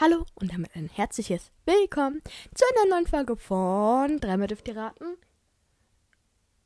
Hallo 0.00 0.24
und 0.36 0.52
damit 0.52 0.76
ein 0.76 0.88
herzliches 0.88 1.50
Willkommen 1.64 2.22
zu 2.54 2.64
einer 2.72 2.88
neuen 2.94 3.06
Folge 3.06 3.36
von 3.36 4.20
Dreimal 4.20 4.46
dürft 4.46 4.68
ihr 4.68 4.76
raten. 4.76 5.16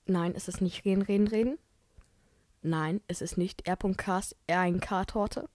Nein, 0.05 0.35
es 0.37 0.49
ist 0.49 0.61
nicht 0.61 0.85
Reden, 0.85 1.03
Reden, 1.03 1.29
Reden. 1.29 1.59
Nein, 2.61 3.01
es 3.09 3.23
ist 3.23 3.39
nicht 3.39 3.67
R.Cast, 3.67 4.37
R1K-Torte. 4.49 5.49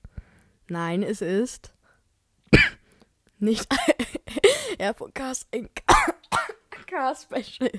Nein, 0.67 1.03
es 1.03 1.21
ist 1.21 1.73
nicht 3.39 3.67
R.Cast, 4.79 5.47
K-Special. 6.87 7.71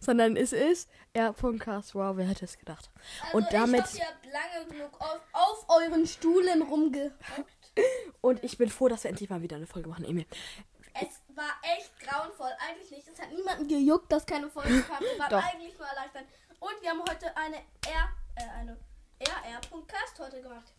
Sondern 0.00 0.36
es 0.36 0.52
ist 0.52 0.88
R.Cast, 1.14 1.94
wow, 1.96 2.16
wer 2.16 2.26
hätte 2.28 2.44
es 2.44 2.56
gedacht. 2.58 2.90
Also 3.24 3.38
Und 3.38 3.46
damit- 3.52 3.80
Ich 3.80 3.86
hoffe, 3.86 3.98
ihr 3.98 4.06
habt 4.06 4.26
lange 4.26 4.66
genug 4.68 5.00
auf, 5.00 5.20
auf 5.32 5.66
euren 5.68 6.06
Stuhlen 6.06 6.62
rumgehockt. 6.62 7.55
Und 8.20 8.42
ich 8.42 8.58
bin 8.58 8.68
froh, 8.70 8.88
dass 8.88 9.04
wir 9.04 9.10
endlich 9.10 9.30
mal 9.30 9.42
wieder 9.42 9.56
eine 9.56 9.66
Folge 9.66 9.88
machen, 9.88 10.04
Emil. 10.04 10.26
Es 10.94 11.20
war 11.36 11.52
echt 11.62 11.98
grauenvoll. 12.00 12.50
Eigentlich 12.68 12.90
nicht. 12.90 13.08
Es 13.08 13.20
hat 13.20 13.30
niemanden 13.32 13.68
gejuckt, 13.68 14.10
dass 14.10 14.24
keine 14.24 14.48
Folge 14.48 14.82
kam. 14.82 15.00
Wir 15.00 15.18
waren 15.18 15.30
Doch. 15.30 15.44
eigentlich 15.44 15.76
nur 15.78 15.86
erleichtert. 15.86 16.24
Und 16.58 16.80
wir 16.80 16.90
haben 16.90 17.00
heute 17.02 17.36
eine 17.36 17.56
R, 17.56 18.08
äh, 18.36 18.48
eine 18.58 18.78
RR.cast 19.20 20.18
heute 20.18 20.40
gemacht. 20.42 20.72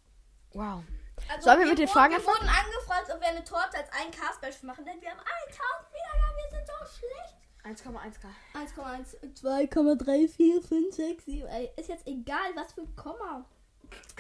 Wow. 0.54 0.84
Also 1.30 1.46
Sollen 1.50 1.60
wir 1.60 1.68
mit 1.68 1.80
den 1.80 1.88
Fragen 1.88 2.14
Wir 2.14 2.20
anfangen? 2.20 2.38
wurden 2.38 2.50
angefragt, 2.50 3.12
ob 3.14 3.22
wir 3.22 3.28
eine 3.28 3.44
Torte 3.44 3.78
als 3.78 3.90
ein 3.92 4.12
Cast 4.12 4.64
machen, 4.64 4.86
denn 4.86 5.02
wir 5.02 5.10
haben 5.10 5.20
1000 5.20 5.94
Wiedergaben. 5.94 6.38
Wir 6.38 6.58
sind 6.58 6.68
so 6.68 7.00
schlecht. 7.00 7.38
1,1k. 7.64 8.28
1,1, 8.54 9.16
2,3, 9.42 10.30
4, 10.30 10.62
5, 10.62 10.96
6, 10.96 11.26
7. 11.26 11.48
Ey, 11.48 11.72
ist 11.76 11.90
jetzt 11.90 12.08
egal, 12.08 12.56
was 12.56 12.74
für 12.74 12.82
ein 12.82 12.96
Komma. 12.96 13.46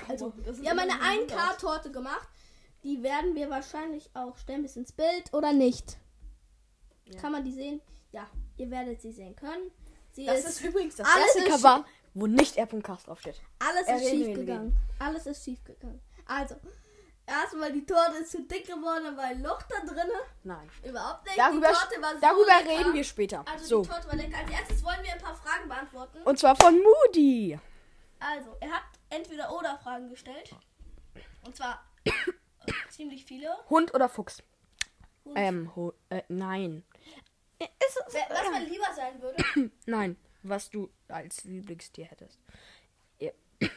Also, 0.09 0.34
wir 0.38 0.70
haben 0.70 0.80
eine 0.80 0.94
1K-Torte 0.94 1.91
gemacht. 1.91 2.27
Die 2.84 3.04
werden 3.04 3.36
wir 3.36 3.49
wahrscheinlich 3.49 4.09
auch 4.13 4.38
stellen 4.38 4.62
bis 4.62 4.76
ins 4.76 4.91
Bild 4.91 5.34
oder 5.34 5.54
nicht. 5.54 5.98
Ja. 7.05 7.20
Kann 7.20 7.31
man 7.31 7.44
die 7.44 7.52
sehen? 7.52 7.82
Ja, 8.12 8.29
ihr 8.57 8.70
werdet 8.70 9.01
sie 9.01 9.12
sehen 9.12 9.35
können. 9.35 9.71
Sie 10.12 10.26
Das 10.26 10.40
ist, 10.40 10.48
ist 10.48 10.62
übrigens 10.62 10.96
das 10.96 11.07
alles 11.07 11.35
erste 11.35 11.51
Cover, 11.51 11.85
wo 12.13 12.27
nicht 12.27 12.57
R.Cast 12.57 13.07
draufsteht. 13.07 13.41
alles 13.60 13.88
ist 13.88 14.10
schief 14.10 14.35
gegangen. 14.35 14.77
Alles 14.99 15.26
ist 15.26 15.43
schief 15.43 15.63
gegangen. 15.63 16.01
Also, 16.26 16.55
erstmal 17.26 17.71
die 17.71 17.85
Torte 17.85 18.18
ist 18.18 18.32
zu 18.32 18.41
dick 18.43 18.66
geworden, 18.66 19.18
ein 19.18 19.41
Loch 19.41 19.62
da 19.63 19.85
drin. 19.85 20.10
Nein. 20.44 20.70
Überhaupt 20.84 21.26
nicht. 21.26 21.38
Darüber, 21.38 21.68
die 21.68 21.73
Torte 21.73 22.01
war 22.01 22.13
so 22.16 22.20
darüber 22.21 22.57
lecker. 22.57 22.79
reden 22.79 22.94
wir 22.94 23.04
später. 23.04 23.46
Also 23.48 23.66
so. 23.66 23.82
die 23.84 23.90
Torte 23.90 24.07
war 24.07 24.16
lecker. 24.16 24.38
Als 24.38 24.51
erstes 24.51 24.84
wollen 24.84 25.04
wir 25.04 25.13
ein 25.13 25.20
paar 25.20 25.35
Fragen 25.35 25.70
beantworten. 25.70 26.21
Und 26.23 26.40
zwar 26.40 26.55
von 26.55 26.76
Moody. 26.82 27.60
Also, 28.20 28.55
er 28.60 28.71
hat 28.71 28.84
entweder 29.10 29.55
oder 29.55 29.77
Fragen 29.77 30.10
gestellt. 30.10 30.55
Und 31.46 31.55
zwar 31.55 31.84
ziemlich 32.90 33.26
viele. 33.26 33.49
Hund 33.70 33.93
oder 33.93 34.10
Fuchs? 34.10 34.43
Und 35.23 35.35
Ähm, 35.37 35.76
Hu- 35.76 35.93
äh, 36.10 36.23
nein. 36.29 36.84
Äh, 37.60 37.65
Ist, 37.85 37.99
wer- 38.12 38.27
was 38.29 38.49
man 38.51 38.65
lieber 38.65 38.93
sein 38.96 39.21
würde. 39.21 39.43
nein, 39.85 40.15
was 40.43 40.70
du 40.70 40.90
als 41.07 41.43
Lieblingstier 41.43 42.05
hättest. 42.05 42.40
Ja. 43.20 43.32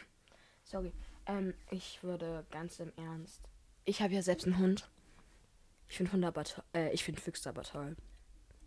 Sorry. 0.64 0.92
Ähm, 1.26 1.54
ich 1.70 2.02
würde 2.02 2.46
ganz 2.50 2.78
im 2.80 2.92
Ernst. 2.96 3.40
Ich 3.84 4.02
habe 4.02 4.14
ja 4.14 4.22
selbst 4.22 4.46
einen 4.46 4.58
Hund. 4.58 4.88
Ich 5.88 5.96
finde 5.96 6.12
Hunde 6.12 6.28
aber 6.28 6.44
to- 6.44 6.62
äh, 6.74 6.92
ich 6.92 7.02
finde 7.04 7.20
Füchse 7.20 7.48
aber 7.48 7.62
toll. 7.62 7.96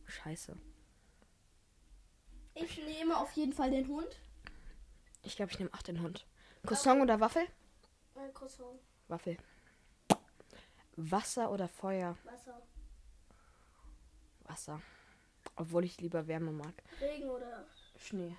Scheiße. 0.05 0.57
Ich 2.55 2.77
nehme 2.85 3.17
auf 3.17 3.31
jeden 3.33 3.53
Fall 3.53 3.71
den 3.71 3.87
Hund. 3.87 4.19
Ich 5.23 5.35
glaube, 5.35 5.51
ich 5.51 5.59
nehme 5.59 5.73
auch 5.73 5.81
den 5.81 6.01
Hund. 6.01 6.25
Croissant 6.65 7.01
oder 7.01 7.19
Waffel? 7.19 7.43
Ein 8.15 8.33
Croissant, 8.33 8.79
Waffel. 9.07 9.37
Wasser 10.95 11.51
oder 11.51 11.67
Feuer? 11.67 12.17
Wasser, 12.23 12.61
Wasser. 14.45 14.81
Obwohl 15.55 15.85
ich 15.85 15.99
lieber 16.01 16.27
Wärme 16.27 16.51
mag. 16.51 16.73
Regen 17.01 17.29
oder. 17.29 17.65
Schnee. 17.97 18.35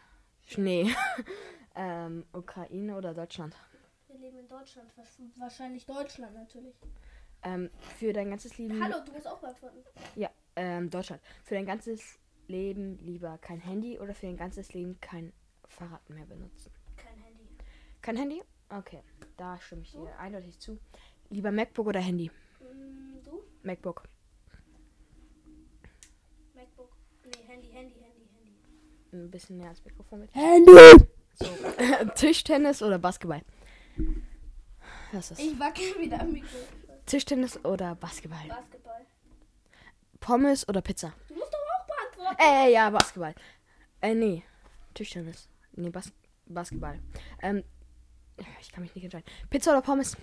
Schnee. 0.46 0.94
ähm, 1.74 2.24
Ukraine 2.32 2.96
oder 2.96 3.14
Deutschland? 3.14 3.54
Wir 4.08 4.18
leben 4.18 4.38
in 4.38 4.48
Deutschland. 4.48 4.90
Wahrscheinlich 5.36 5.86
Deutschland 5.86 6.34
natürlich. 6.34 6.74
Ähm, 7.42 7.70
für 7.98 8.12
dein 8.12 8.30
ganzes 8.30 8.56
Leben. 8.58 8.82
Hallo, 8.82 9.04
du 9.04 9.12
musst 9.12 9.26
auch 9.26 9.38
beantworten. 9.38 9.78
Ja, 10.14 10.30
ähm, 10.56 10.88
Deutschland. 10.90 11.22
Für 11.44 11.54
dein 11.54 11.66
ganzes 11.66 12.18
Leben 12.46 12.98
lieber 12.98 13.38
kein 13.38 13.60
Handy 13.60 13.98
oder 13.98 14.14
für 14.14 14.26
dein 14.26 14.36
ganzes 14.36 14.72
Leben 14.72 14.98
kein 15.00 15.32
Fahrrad 15.68 16.08
mehr 16.08 16.26
benutzen? 16.26 16.72
Kein 16.96 17.18
Handy. 17.18 17.48
Kein 18.00 18.16
Handy? 18.16 18.42
Okay, 18.70 19.02
da 19.36 19.58
stimme 19.60 19.82
ich 19.82 19.92
dir 19.92 20.18
eindeutig 20.18 20.58
zu. 20.58 20.78
Lieber 21.30 21.52
MacBook 21.52 21.88
oder 21.88 22.00
Handy? 22.00 22.30
Mm, 22.72 23.22
du? 23.24 23.42
MacBook. 23.62 24.02
MacBook. 26.54 26.96
Nee, 27.24 27.42
Handy, 27.46 27.68
Handy, 27.68 27.94
Handy, 27.94 28.28
Handy. 28.34 28.56
Ein 29.12 29.30
bisschen 29.30 29.58
näher 29.58 29.66
ans 29.66 29.84
Mikrofon 29.84 30.20
mit. 30.20 30.34
Handy! 30.34 31.06
So. 31.36 31.46
Tischtennis 32.14 32.82
oder 32.82 32.98
Basketball? 32.98 33.42
Was 35.12 35.30
ist 35.30 35.30
das? 35.32 35.38
Ich 35.38 35.58
wackel 35.58 36.00
wieder 36.00 36.20
am 36.20 36.32
Mikro. 36.32 36.58
Tischtennis 37.06 37.62
oder 37.64 37.94
Basketball? 37.94 38.48
Basketball. 38.48 39.06
Pommes 40.20 40.68
oder 40.68 40.80
Pizza? 40.80 41.12
Du 41.28 41.34
musst 41.34 41.52
doch 41.52 41.58
auch 41.58 41.86
beantworten. 41.86 42.42
Äh, 42.42 42.72
ja, 42.72 42.90
Basketball. 42.90 43.34
Äh, 44.00 44.14
nee. 44.14 44.42
Tischtennis. 44.94 45.48
Nee, 45.72 45.90
Bas 45.90 46.12
Basketball. 46.46 47.00
Ähm, 47.42 47.64
ich 48.60 48.72
kann 48.72 48.82
mich 48.82 48.94
nicht 48.94 49.04
entscheiden. 49.04 49.26
Pizza 49.50 49.72
oder 49.72 49.82
Pommes? 49.82 50.16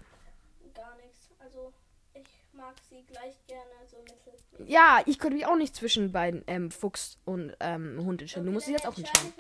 Gar 0.74 0.96
nichts. 0.98 1.30
Also, 1.40 1.74
ich 2.14 2.28
mag 2.62 2.76
sie 2.90 3.04
gleich 3.04 3.36
gerne 3.48 3.72
so 3.88 3.98
mittel. 3.98 4.34
Ja, 4.68 5.02
ich 5.06 5.20
konnte 5.20 5.36
mich 5.36 5.46
auch 5.46 5.56
nicht 5.58 5.76
zwischen 5.76 6.12
beiden 6.12 6.44
ähm, 6.48 6.72
Fuchs 6.72 7.18
und 7.26 7.56
ähm, 7.60 8.00
Hund 8.06 8.22
entscheiden. 8.22 8.46
Du 8.46 8.52
musst 8.52 8.68
dich 8.68 8.74
jetzt 8.74 8.88
auch 8.88 8.98
entscheiden. 8.98 9.34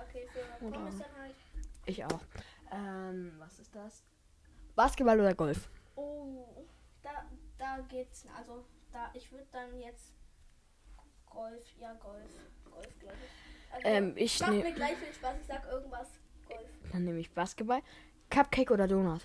Okay, 0.00 0.28
halt. 1.18 1.34
Ich 1.86 2.04
auch. 2.04 2.20
Ähm, 2.72 3.32
was 3.38 3.58
ist 3.58 3.74
das? 3.74 4.04
Basketball 4.74 5.20
oder 5.20 5.34
Golf? 5.34 5.68
Oh, 5.96 6.64
da, 7.02 7.26
da 7.58 7.78
geht's. 7.88 8.26
Also, 8.36 8.64
da, 8.92 9.10
ich 9.14 9.30
würde 9.30 9.46
dann 9.52 9.78
jetzt 9.78 10.14
Golf, 11.26 11.64
ja, 11.78 11.92
Golf. 11.94 12.30
Golf, 12.64 12.98
glaube 13.00 13.16
ich. 13.24 13.74
Also, 13.74 13.86
Ähm, 13.88 14.14
ich 14.16 14.40
macht 14.40 14.52
mir 14.52 14.72
gleich 14.72 14.96
viel 14.96 15.12
Spaß. 15.12 15.36
Ich 15.40 15.46
sag 15.46 15.64
irgendwas. 15.70 16.08
Golf. 16.48 16.70
Dann 16.92 17.04
nehme 17.04 17.18
ich 17.18 17.30
Basketball. 17.32 17.82
Cupcake 18.30 18.72
oder 18.72 18.88
Donut? 18.88 19.22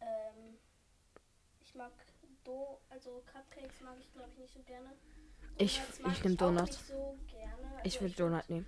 Ähm, 0.00 0.58
ich 1.60 1.74
mag 1.74 1.92
Do, 2.44 2.80
also 3.04 3.22
Cupcakes 3.32 3.80
mag 3.80 3.96
ich 3.98 4.12
glaube 4.12 4.28
ich 4.32 4.38
nicht 4.38 4.54
so 4.54 4.60
gerne. 4.62 4.90
Ich- 5.58 5.78
Donuts 5.78 5.98
ich 5.98 6.04
mag 6.04 6.24
nehm 6.24 6.32
auch 6.34 6.38
Donut. 6.38 6.66
Nicht 6.66 6.86
so 6.86 7.18
gerne. 7.28 7.80
Ich 7.84 7.94
Also 7.94 8.00
würde 8.00 8.14
Donut 8.14 8.50
nehmen. 8.50 8.66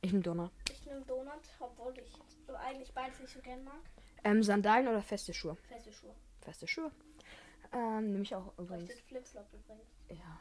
Ich 0.00 0.12
nehme 0.12 0.22
Donut. 0.22 0.50
Ich 0.70 0.86
nehme 0.86 1.00
Donut, 1.02 1.40
obwohl 1.58 1.94
ich 1.98 2.54
eigentlich 2.58 2.92
beides 2.92 3.18
nicht 3.20 3.32
so 3.32 3.40
gern 3.40 3.64
mag. 3.64 3.80
Ähm, 4.24 4.42
Sandalen 4.42 4.86
oder 4.88 5.02
feste 5.02 5.32
Schuhe? 5.34 5.56
Feste 5.68 5.92
Schuhe. 5.92 6.14
Feste 6.40 6.68
Schuhe. 6.68 6.90
Ähm, 7.72 8.12
nehme 8.12 8.22
ich 8.22 8.34
auch 8.34 8.56
übrigens. 8.58 8.90
steht 8.90 9.00
Flipflop 9.06 9.46
übrigens. 9.52 9.88
Ja. 10.08 10.40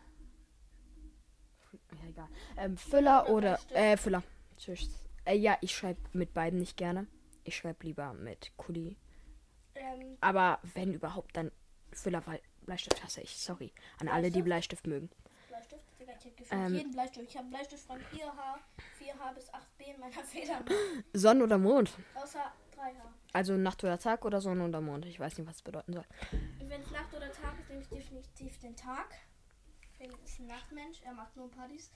Ja, 1.91 2.09
egal. 2.09 2.29
Ähm, 2.57 2.77
Füller 2.77 3.29
oder? 3.29 3.59
Äh, 3.71 3.97
Füller. 3.97 4.23
Tschüss. 4.57 4.89
Äh, 5.25 5.35
ja, 5.37 5.57
ich 5.61 5.75
schreibe 5.75 5.99
mit 6.13 6.33
beiden 6.33 6.59
nicht 6.59 6.77
gerne. 6.77 7.07
Ich 7.43 7.55
schreibe 7.57 7.85
lieber 7.85 8.13
mit 8.13 8.51
Kuli. 8.57 8.97
Ähm, 9.75 10.17
Aber 10.21 10.59
wenn 10.73 10.93
überhaupt, 10.93 11.35
dann 11.35 11.51
Füller, 11.91 12.25
weil 12.27 12.41
Bleistift 12.67 13.01
hasse 13.03 13.21
ich. 13.21 13.35
Sorry. 13.37 13.71
An 13.99 14.09
alle, 14.09 14.29
die 14.29 14.41
Bleistift 14.41 14.85
mögen. 14.85 15.09
Bleistift, 15.47 15.81
Digga, 15.99 16.11
ich 16.19 16.25
hab 16.25 16.37
gefühlt 16.37 16.61
Ähm. 16.61 16.75
jeden 16.75 16.91
Bleistift. 16.91 17.29
Ich 17.29 17.37
habe 17.37 17.47
Bleistift 17.47 17.87
von 17.87 17.97
4H, 17.97 18.59
4H 18.99 19.33
bis 19.33 19.49
8B 19.51 19.93
in 19.95 19.99
meiner 19.99 20.23
Feder. 20.23 20.63
Sonne 21.13 21.45
oder 21.45 21.57
Mond? 21.57 21.97
Außer 22.13 22.39
3H. 22.75 22.91
Also 23.33 23.53
Nacht 23.53 23.83
oder 23.85 23.97
Tag 23.97 24.25
oder 24.25 24.41
Sonne 24.41 24.65
oder 24.65 24.81
Mond. 24.81 25.05
Ich 25.05 25.17
weiß 25.19 25.37
nicht, 25.37 25.47
was 25.47 25.55
es 25.55 25.61
bedeuten 25.61 25.93
soll. 25.93 26.05
Wenn 26.59 26.81
es 26.81 26.91
Nacht 26.91 27.13
oder 27.15 27.31
Tag 27.31 27.57
ist, 27.59 27.69
nehme 27.69 27.81
ich 27.81 27.87
definitiv 27.87 28.59
den 28.59 28.75
Tag. 28.75 29.07
Felix 29.97 30.17
ist 30.25 30.39
ein 30.39 30.47
Nachtmensch, 30.47 31.01
er 31.03 31.13
macht 31.13 31.35
nur 31.37 31.49
Partys. 31.49 31.89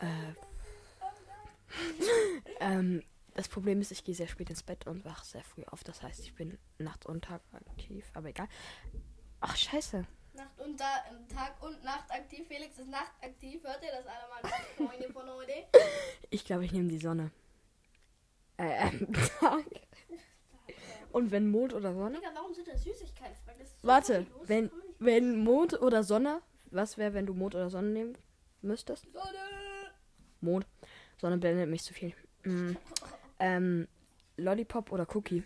Äh, 0.00 0.32
ähm, 2.60 3.02
das 3.34 3.48
Problem 3.48 3.80
ist, 3.80 3.92
ich 3.92 4.02
gehe 4.02 4.14
sehr 4.14 4.26
spät 4.26 4.50
ins 4.50 4.62
Bett 4.62 4.86
und 4.86 5.04
wache 5.04 5.24
sehr 5.24 5.44
früh 5.44 5.62
auf. 5.66 5.84
Das 5.84 6.02
heißt, 6.02 6.20
ich 6.20 6.34
bin 6.34 6.58
Nacht 6.78 7.06
und 7.06 7.22
Tag 7.26 7.42
aktiv. 7.52 8.10
Aber 8.14 8.28
egal. 8.30 8.48
Ach, 9.40 9.56
scheiße. 9.56 10.04
Nacht 10.34 10.60
und 10.60 10.78
da, 10.78 11.04
ähm, 11.10 11.28
Tag 11.28 11.62
und 11.62 11.82
Nacht 11.82 12.10
aktiv. 12.10 12.46
Felix 12.46 12.78
ist 12.78 12.88
nachtaktiv. 12.88 13.62
Hört 13.64 13.82
ihr 13.82 13.90
das 13.90 14.06
alle 14.06 14.28
mal? 14.28 14.88
Freunde 14.88 15.12
von 15.12 15.28
heute. 15.30 15.52
Ich 16.30 16.44
glaube, 16.44 16.64
ich 16.64 16.72
nehme 16.72 16.88
die 16.88 16.98
Sonne. 16.98 17.30
Äh, 18.56 18.88
ähm, 18.88 19.12
Tag. 19.40 19.64
Und 21.12 21.30
wenn 21.30 21.50
Mond 21.50 21.74
oder 21.74 21.92
Sonne? 21.92 22.16
Digga, 22.16 22.30
warum 22.34 22.54
sind 22.54 22.68
das 22.68 22.82
Süßigkeiten? 22.84 23.34
So 23.82 23.86
Warte, 23.86 24.26
wenn, 24.44 24.70
wenn 24.98 25.42
Mond 25.42 25.80
oder 25.80 26.04
Sonne, 26.04 26.42
was 26.70 26.98
wäre, 26.98 27.14
wenn 27.14 27.26
du 27.26 27.34
Mond 27.34 27.54
oder 27.54 27.70
Sonne 27.70 27.88
nehmen 27.88 28.18
müsstest? 28.62 29.06
Sonne! 29.12 29.38
Mond. 30.40 30.66
Sonne 31.18 31.38
blendet 31.38 31.68
mich 31.68 31.82
zu 31.82 31.92
viel. 31.92 32.14
Mm. 32.44 32.76
Ähm, 33.38 33.88
Lollipop 34.36 34.92
oder 34.92 35.06
Cookie? 35.14 35.42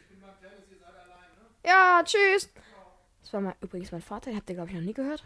Ja, 1.65 2.03
tschüss. 2.05 2.51
Das 3.25 3.33
war 3.33 3.41
mal 3.41 3.57
übrigens 3.63 3.91
mein 3.91 4.03
Vater, 4.03 4.31
den 4.31 4.37
habt 4.37 4.51
ihr, 4.51 4.55
glaube 4.55 4.69
ich, 4.69 4.77
noch 4.77 4.83
nie 4.83 4.93
gehört. 4.93 5.25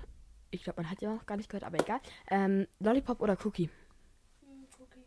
Ich 0.52 0.62
glaube, 0.62 0.82
man 0.82 0.90
hat 0.90 1.02
ja 1.02 1.12
noch 1.12 1.26
gar 1.26 1.36
nicht 1.36 1.48
gehört, 1.50 1.64
aber 1.64 1.80
egal. 1.80 1.98
Ähm, 2.30 2.68
Lollipop 2.78 3.20
oder 3.20 3.36
Cookie? 3.44 3.68
Hm, 4.40 4.68
Cookie. 4.78 5.04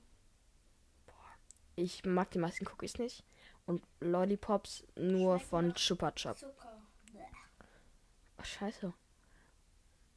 Ich 1.77 2.03
mag 2.03 2.29
die 2.31 2.39
meisten 2.39 2.67
Cookies 2.67 2.97
nicht. 2.97 3.23
Und 3.65 3.81
Lollipops 4.01 4.83
nur 4.97 5.37
Schmeckt 5.37 5.49
von 5.49 5.73
Chupa 5.75 6.11
Chup. 6.11 6.35
Ach, 8.37 8.45
scheiße. 8.45 8.93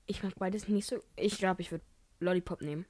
Ich 0.06 0.25
mag 0.25 0.35
beides 0.37 0.67
nicht 0.67 0.88
so. 0.88 1.00
Ich 1.15 1.38
glaube, 1.38 1.62
ich 1.62 1.70
würde 1.70 1.85
Lollipop 2.19 2.61
nehmen. 2.61 2.87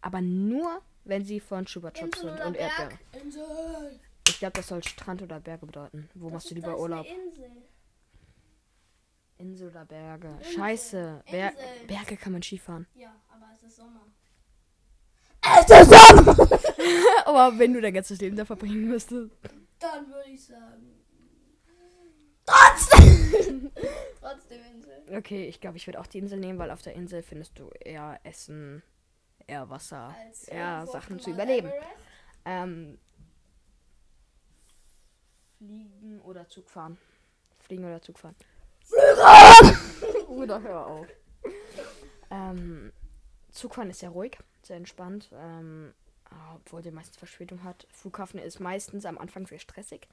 Aber 0.00 0.22
nur, 0.22 0.80
wenn 1.04 1.26
sie 1.26 1.40
von 1.40 1.66
Chupa 1.66 1.90
Chup 1.90 2.14
Insel 2.14 2.30
sind 2.30 2.46
und? 2.46 2.56
Erdbeere. 2.56 2.98
Insel. 3.22 4.00
Ich 4.28 4.38
glaube, 4.38 4.54
das 4.54 4.68
soll 4.68 4.82
Strand 4.82 5.20
oder 5.20 5.40
Berge 5.40 5.66
bedeuten. 5.66 6.08
Wo 6.14 6.28
Das 6.28 6.32
machst 6.34 6.50
du 6.50 6.54
lieber 6.54 6.78
Urlaub? 6.78 7.04
Insel. 7.04 7.67
Insel 9.38 9.68
oder 9.70 9.84
Berge? 9.84 10.28
Insel. 10.38 10.52
Scheiße. 10.52 11.22
Ber 11.30 11.50
Insel. 11.50 11.86
Berge 11.86 12.16
kann 12.16 12.32
man 12.32 12.42
Skifahren. 12.42 12.86
Ja, 12.94 13.14
aber 13.28 13.46
es 13.54 13.62
ist 13.62 13.76
Sommer. 13.76 14.06
Es 15.40 15.70
ist 15.70 15.90
Sommer! 15.90 16.36
Aber 17.26 17.58
wenn 17.58 17.72
du 17.72 17.80
dein 17.80 17.94
ganzes 17.94 18.20
Leben 18.20 18.36
da 18.36 18.44
verbringen 18.44 18.88
müsstest. 18.88 19.30
Dann 19.78 20.08
würde 20.08 20.30
ich 20.30 20.44
sagen. 20.44 20.98
Trotzdem! 22.44 23.70
Trotzdem 24.20 24.60
Insel. 24.74 25.16
Okay, 25.16 25.46
ich 25.46 25.60
glaube, 25.60 25.76
ich 25.76 25.86
würde 25.86 26.00
auch 26.00 26.06
die 26.06 26.18
Insel 26.18 26.38
nehmen, 26.38 26.58
weil 26.58 26.70
auf 26.70 26.82
der 26.82 26.94
Insel 26.94 27.22
findest 27.22 27.58
du 27.58 27.70
eher 27.80 28.18
Essen, 28.24 28.82
eher 29.46 29.68
Wasser, 29.70 30.14
Als 30.26 30.48
eher 30.48 30.86
Sachen 30.86 31.20
zu 31.20 31.30
überleben. 31.30 31.68
Everest. 31.68 31.88
Ähm, 32.44 32.98
fliegen 35.58 36.20
oder 36.22 36.48
Zug 36.48 36.68
fahren. 36.70 36.98
Fliegen 37.58 37.84
oder 37.84 38.00
Zug 38.00 38.18
fahren. 38.18 38.36
Oder 40.28 40.60
hör 40.62 40.86
auf. 40.86 41.06
Ähm, 42.30 42.92
Zugfahren 43.50 43.90
ist 43.90 44.00
sehr 44.00 44.10
ruhig, 44.10 44.38
sehr 44.62 44.76
entspannt. 44.76 45.30
Ähm, 45.32 45.94
obwohl 46.54 46.82
der 46.82 46.92
meistens 46.92 47.16
Verspätung 47.16 47.64
hat. 47.64 47.86
Flughafen 47.90 48.38
ist 48.38 48.60
meistens 48.60 49.06
am 49.06 49.16
Anfang 49.18 49.46
sehr 49.46 49.58
stressig. 49.58 50.08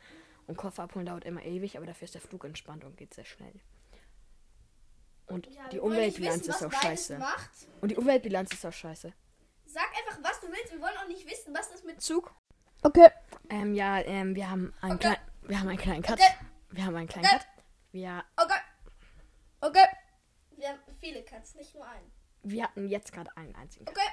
Und 0.48 0.58
Koffer 0.58 0.84
abholen 0.84 1.06
dauert 1.06 1.26
immer 1.26 1.44
ewig, 1.44 1.76
aber 1.76 1.86
dafür 1.86 2.06
ist 2.06 2.14
der 2.14 2.22
Flug 2.22 2.46
entspannt 2.46 2.86
und 2.86 2.96
geht 2.98 3.14
sehr 3.14 3.26
schnell. 3.26 3.54
Und 5.28 5.48
Ja, 5.48 5.68
die 5.70 5.80
Umweltbilanz 5.80 6.48
wissen, 6.48 6.52
ist 6.52 6.64
auch 6.64 6.82
scheiße. 6.82 7.18
Macht. 7.18 7.50
Und 7.82 7.90
die 7.90 7.98
Umweltbilanz 7.98 8.54
ist 8.54 8.66
auch 8.66 8.72
scheiße. 8.72 9.12
Sag 9.66 9.84
einfach, 10.00 10.20
was 10.24 10.40
du 10.40 10.48
willst. 10.48 10.72
Wir 10.72 10.80
wollen 10.80 10.96
auch 11.04 11.08
nicht 11.08 11.26
wissen, 11.30 11.54
was 11.54 11.70
das 11.72 11.84
mit. 11.84 12.00
Zug? 12.02 12.32
Okay. 12.84 13.10
Ähm, 13.50 13.74
ja, 13.74 14.00
ähm, 14.00 14.36
wir 14.36 14.50
haben 14.50 14.74
einen 14.82 14.94
Okay. 14.94 15.00
kleinen, 15.16 15.20
wir 15.50 15.60
haben 15.60 15.68
einen 15.68 15.78
kleinen 15.80 16.02
Cut. 16.04 16.20
Okay. 16.20 16.34
Wir 16.70 16.86
haben 16.86 16.96
einen 16.96 17.08
kleinen 17.08 17.26
Okay. 17.26 17.38
Cut. 17.40 17.48
Wir, 17.92 18.24
Okay. 18.38 18.60
Okay. 19.66 19.86
Wir 20.58 20.70
haben 20.70 20.80
viele 21.00 21.24
Cuts, 21.24 21.56
nicht 21.56 21.74
nur 21.74 21.86
einen. 21.88 22.12
wir 22.44 22.64
hatten 22.64 22.88
jetzt 22.88 23.12
gerade 23.12 23.36
einen 23.36 23.56
einzigen. 23.56 23.86
Cut. 23.86 23.96
Okay. 23.98 24.08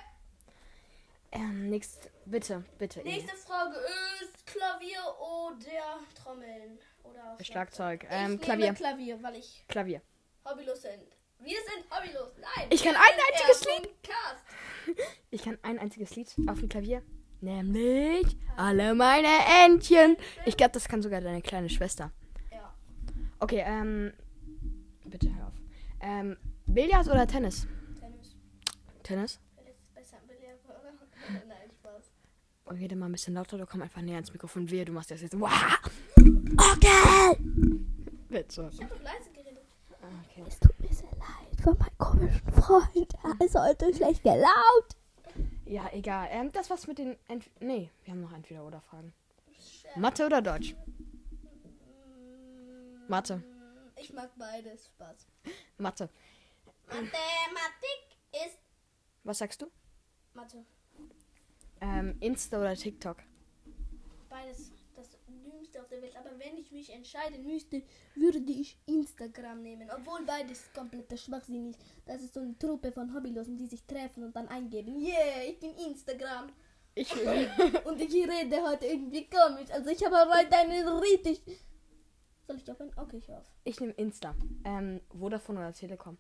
Ähm, 1.33 1.71
nächst, 1.71 2.11
bitte, 2.27 2.65
bitte. 2.79 3.01
Nächste 3.03 3.37
Frage 3.37 3.77
ist 4.23 4.47
Klavier 4.47 5.01
oder 5.19 6.01
Trommeln 6.15 6.79
oder 7.05 7.35
auch 7.39 7.45
Schlagzeug. 7.45 8.05
Ich 8.05 8.09
Ähm, 8.11 8.27
nehme 8.33 8.39
Klavier. 8.39 8.75
Klavier, 8.75 9.23
weil 9.23 9.37
ich 9.37 9.65
Klavier. 9.69 10.03
hobbylos 10.45 10.83
bin. 10.83 11.01
Wir 11.41 11.57
sind 11.59 11.91
hobbylos. 11.91 12.33
Nein. 12.39 12.67
Ich 12.71 12.83
kann 12.85 12.95
ein 12.95 13.03
sind 13.03 13.23
einziges 13.33 13.67
Cast. 14.03 14.45
Ich 15.31 15.43
kann 15.43 15.59
ein 15.63 15.79
einziges 15.79 16.15
Lied 16.17 16.35
auf 16.49 16.59
dem 16.59 16.69
Klavier. 16.69 17.03
Nämlich 17.41 18.37
alle 18.57 18.95
meine 18.95 19.29
Entchen. 19.65 20.17
Ich 20.45 20.57
glaube, 20.57 20.73
das 20.73 20.87
kann 20.89 21.03
sogar 21.03 21.21
deine 21.21 21.41
kleine 21.41 21.71
Schwester. 21.71 22.13
Ja. 22.51 22.75
Okay, 23.41 23.63
ähm, 23.67 24.13
bitte 25.13 25.35
hör 25.37 25.47
auf. 25.47 25.55
Ähm, 26.01 26.37
Billard 26.67 27.07
oder 27.07 27.27
Tennis? 27.27 27.67
Tennis. 28.01 28.37
Tennis? 29.03 29.41
Besser. 29.95 30.17
Billard. 30.27 30.59
Nein, 31.49 31.71
Spaß. 31.71 32.79
Rede 32.79 32.97
mal 32.97 33.07
ein 33.07 33.13
bisschen 33.13 33.35
lauter, 33.35 33.59
du 33.59 33.67
komm 33.67 33.83
einfach 33.83 34.01
näher 34.01 34.17
ans 34.17 34.33
Mikrofon. 34.33 34.71
Wehe, 34.71 34.85
du 34.85 34.93
machst 34.93 35.11
das 35.11 35.21
jetzt. 35.21 35.39
Wow. 35.39 35.51
Okay. 36.17 37.37
Bitte. 38.29 38.71
Ich 38.73 38.83
habe 38.83 38.95
doch 38.95 39.03
leise 39.03 39.31
geredet. 39.33 39.63
Okay. 39.91 40.45
Es 40.49 40.59
tut 40.59 40.81
mir 40.81 40.93
sehr 40.93 41.11
leid 41.11 41.63
für 41.63 41.75
meinen 41.75 41.99
komischen 41.99 42.53
Freund. 42.53 43.15
Er 43.23 43.47
ist 43.47 43.55
heute 43.55 43.95
schlecht 43.95 44.23
gelaunt. 44.23 44.97
Ja, 45.67 45.89
egal. 45.93 46.29
Ähm, 46.31 46.51
das 46.53 46.71
war's 46.71 46.87
mit 46.87 46.99
den. 46.99 47.17
Ent 47.29 47.51
nee, 47.61 47.91
wir 48.05 48.13
haben 48.13 48.21
noch 48.21 48.33
entweder 48.33 48.67
oder 48.67 48.81
Fragen. 48.81 49.13
Mathe 49.97 50.27
oder 50.27 50.43
Deutsch? 50.43 50.75
Mathe. 53.09 53.43
Ich 54.03 54.13
mag 54.13 54.31
beides. 54.37 54.87
Spaß. 54.87 55.27
Mathe. 55.79 56.09
Mathematik 56.89 57.13
ist 58.33 58.59
Was 59.23 59.39
sagst 59.39 59.63
du? 59.63 59.71
Mathe. 60.35 60.65
Ähm, 61.81 62.17
Insta 62.19 62.59
oder 62.59 62.75
TikTok? 62.75 63.19
Beides 64.29 64.73
das 64.97 65.17
Dümmste 65.29 65.81
auf 65.81 65.89
der 65.89 66.03
Welt. 66.03 66.17
Aber 66.17 66.37
wenn 66.37 66.59
ich 66.59 66.73
mich 66.73 66.91
entscheiden 66.91 67.47
müsste, 67.47 67.85
würde 68.17 68.41
ich 68.51 68.77
Instagram 68.87 69.63
nehmen. 69.63 69.89
Obwohl 69.97 70.25
beides 70.27 70.73
kompletter 70.73 71.17
Schwachsinn 71.17 71.71
ist. 71.71 71.79
Das 72.05 72.23
ist 72.23 72.35
so 72.35 72.41
eine 72.41 72.59
Truppe 72.59 72.91
von 72.91 73.15
Hobbylosen, 73.15 73.57
die 73.57 73.67
sich 73.67 73.85
treffen 73.85 74.25
und 74.25 74.35
dann 74.35 74.49
eingeben. 74.49 74.99
Yeah, 75.01 75.45
ich 75.49 75.61
bin 75.61 75.77
Instagram. 75.77 76.51
Ich. 76.97 77.11
Und 77.85 78.01
ich 78.01 78.13
rede 78.13 78.63
heute 78.63 78.87
irgendwie 78.87 79.31
komisch. 79.31 79.71
Also 79.71 79.89
ich 79.91 80.05
habe 80.05 80.31
heute 80.31 80.55
eine 80.55 81.01
richtig... 81.01 81.41
Soll 82.47 82.57
ich 82.57 82.71
aufhören? 82.71 82.93
Okay, 82.97 83.19
ich 83.19 83.31
auf. 83.33 83.47
Ich 83.65 83.81
nehme 83.81 83.93
Insta. 83.93 84.35
Ähm, 84.65 85.01
Vodafone 85.11 85.61
oder 85.61 85.73
Telekom? 85.73 86.19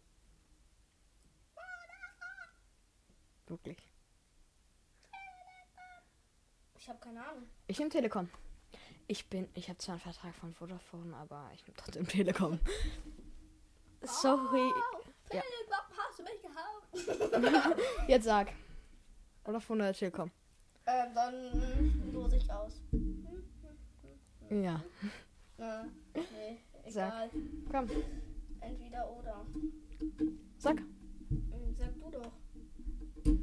Wirklich. 3.46 3.78
Ich 6.78 6.88
habe 6.88 6.98
keine 7.00 7.24
Ahnung. 7.24 7.44
Ich 7.66 7.78
nehme 7.78 7.90
Telekom. 7.90 8.28
Ich 9.06 9.28
bin. 9.28 9.48
Ich 9.54 9.68
habe 9.68 9.78
zwar 9.78 9.94
einen 9.94 10.00
Vertrag 10.00 10.34
von 10.34 10.54
Vodafone, 10.54 11.14
aber 11.16 11.50
ich 11.54 11.62
nehme 11.66 11.76
trotzdem 11.76 12.06
Telekom. 12.08 12.58
Sorry. 14.02 14.70
Oh, 14.72 15.00
Ja. 15.32 15.42
Warum 15.68 15.96
hast 15.98 16.18
du 16.18 16.22
mich 16.24 16.40
gehauen? 16.42 17.78
Jetzt 18.08 18.24
sag. 18.24 18.52
Vodafone 19.44 19.82
oder 19.84 19.92
Telekom? 19.92 20.30
ähm, 20.86 21.14
dann 21.14 22.12
lose 22.12 22.36
ich 22.36 22.50
aus. 22.52 22.80
Ja. 24.50 24.82
Äh, 25.58 25.84
nee, 26.94 27.00
Sag. 27.00 27.30
egal. 27.30 27.30
Komm, 27.70 28.02
Entweder 28.60 29.10
oder. 29.18 29.46
sag. 30.58 30.78
Hm, 30.78 31.74
Sag 31.74 31.94
du 32.00 32.10
doch. 32.10 32.32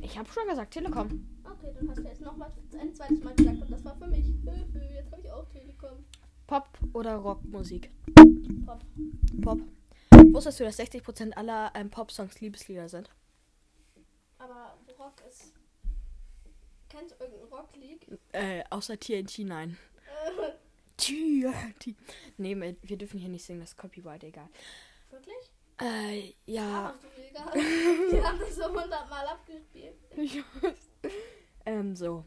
Ich 0.02 0.18
habe 0.18 0.30
schon 0.30 0.48
gesagt 0.48 0.74
Telekom. 0.74 1.28
Okay, 1.44 1.74
dann 1.74 1.90
hast 1.90 2.00
du 2.00 2.04
jetzt 2.04 2.22
noch 2.22 2.38
mal 2.38 2.52
ein 2.80 2.94
zweites 2.94 3.24
Mal 3.24 3.36
gesagt 3.36 3.62
und 3.62 3.72
das 3.72 3.86
war 3.86 3.96
für 3.98 4.08
mich. 4.08 4.28
Jetzt 4.94 5.12
habe 5.12 5.22
ich 5.24 5.32
auch 5.32 5.48
Telekom. 5.50 6.06
Pop 6.48 6.68
oder 6.94 7.16
Rockmusik? 7.16 7.92
Pop. 8.66 8.84
Pop. 9.42 9.60
Wusstest 10.32 10.60
du, 10.60 10.64
dass 10.66 10.80
60% 10.80 11.32
aller 11.34 11.72
ähm, 11.76 11.90
Pop-Songs 11.90 12.40
Liebeslieder 12.42 12.90
sind? 12.90 13.10
Aber 14.38 14.78
Rock 14.98 15.14
ist. 15.28 15.54
Kennst 16.90 17.16
du 17.16 17.24
irgendein 17.24 17.48
Rocklied? 17.50 18.20
Äh, 18.34 18.64
außer 18.70 19.00
TNT, 19.00 19.40
nein. 19.40 19.78
Äh, 21.00 21.74
TNT. 21.74 21.96
Nee, 22.38 22.76
wir 22.82 22.98
dürfen 22.98 23.20
hier 23.20 23.30
nicht 23.30 23.46
singen, 23.46 23.60
das 23.62 23.72
ist 23.72 23.78
Copyright, 23.78 24.24
egal. 24.24 24.50
wirklich? 25.10 25.52
Äh, 25.82 26.34
ja. 26.46 26.94
Egal. 27.30 27.54
Wir 28.12 28.24
haben 28.24 28.38
das 28.40 28.56
so 28.58 28.66
hundertmal 28.66 29.26
abgespielt. 29.28 29.96
Ich 30.18 30.38
weiß. 30.62 30.90
ähm, 31.66 31.96
so. 31.96 32.26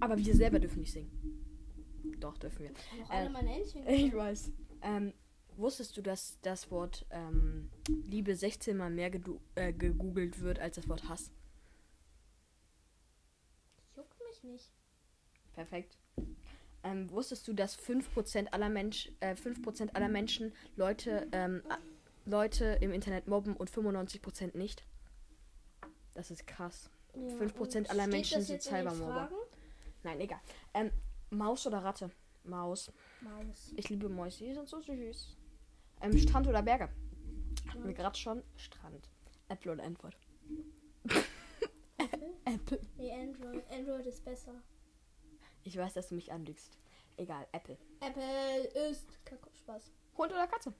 Aber 0.00 0.16
wir 0.16 0.34
selber 0.34 0.58
dürfen 0.58 0.80
nicht 0.80 0.92
singen. 0.92 1.10
Doch, 2.18 2.38
dürfen 2.38 2.60
wir. 2.60 2.70
Ich 2.70 3.10
Äh, 3.10 3.12
alle 3.12 3.28
meine 3.30 3.54
Entchen. 3.54 3.86
Ich 3.88 4.14
weiß. 4.14 4.52
Ähm, 4.80 5.12
wusstest 5.56 5.94
du, 5.98 6.02
dass 6.02 6.38
das 6.40 6.70
Wort 6.70 7.04
ähm, 7.10 7.68
Liebe 7.88 8.34
16 8.34 8.74
mal 8.74 8.88
mehr 8.88 9.10
äh, 9.54 9.72
gegoogelt 9.74 10.40
wird 10.40 10.58
als 10.58 10.76
das 10.76 10.88
Wort 10.88 11.06
Hass? 11.06 11.30
Juckt 13.96 14.18
mich 14.26 14.42
nicht. 14.44 14.72
Perfekt. 15.52 15.98
Ähm, 16.84 17.10
wusstest 17.10 17.48
du, 17.48 17.54
dass 17.54 17.78
5% 17.78 18.48
aller, 18.52 18.68
Mensch, 18.68 19.10
äh, 19.20 19.34
5 19.34 19.58
aller 19.94 20.08
Menschen 20.08 20.52
Leute, 20.76 21.26
ähm, 21.32 21.62
Leute 22.26 22.78
im 22.82 22.92
Internet 22.92 23.26
mobben 23.26 23.56
und 23.56 23.70
95% 23.70 24.54
nicht? 24.54 24.84
Das 26.12 26.30
ist 26.30 26.46
krass. 26.46 26.90
Ja, 27.14 27.36
5% 27.36 27.78
und 27.78 27.90
aller 27.90 28.06
Menschen 28.06 28.42
sind 28.42 28.62
Cybermobber. 28.62 29.30
Nein, 30.02 30.20
egal. 30.20 30.40
Ähm, 30.74 30.90
Maus 31.30 31.66
oder 31.66 31.78
Ratte? 31.78 32.10
Maus. 32.44 32.92
Maus. 33.22 33.72
Ich 33.76 33.88
liebe 33.88 34.10
Mäuse, 34.10 34.44
die 34.44 34.52
sind 34.52 34.68
so 34.68 34.80
süß. 34.80 35.36
Ähm, 36.02 36.18
Strand 36.18 36.46
oder 36.46 36.62
Berge? 36.62 36.90
Hatten 37.68 37.86
wir 37.86 37.94
gerade 37.94 38.18
schon. 38.18 38.42
Strand. 38.56 39.08
Apple 39.48 39.72
oder 39.72 39.84
Antwort? 39.84 40.16
Apple? 41.96 42.34
Apple. 42.44 42.80
Nee, 42.98 43.12
Android. 43.12 43.64
Android 43.70 44.06
ist 44.06 44.22
besser. 44.22 44.62
Ich 45.64 45.76
weiß, 45.76 45.94
dass 45.94 46.08
du 46.08 46.14
mich 46.14 46.30
anlügst. 46.32 46.78
Egal, 47.16 47.46
Apple. 47.52 47.76
Apple 48.00 48.64
ist. 48.90 49.06
Kacke, 49.24 49.48
Spaß. 49.54 49.90
Hund 50.18 50.32
oder 50.32 50.46
Katze? 50.46 50.72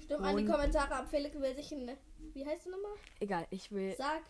Stimmt 0.00 0.24
an 0.24 0.36
die 0.36 0.44
Kommentare 0.44 0.94
ab. 0.94 1.08
Felix 1.08 1.34
will 1.38 1.54
sich 1.54 1.70
in. 1.72 1.90
Wie 2.34 2.44
heißt 2.46 2.66
du 2.66 2.70
nochmal? 2.70 2.92
Egal, 3.20 3.46
ich 3.50 3.70
will. 3.72 3.94
Sag, 3.96 4.22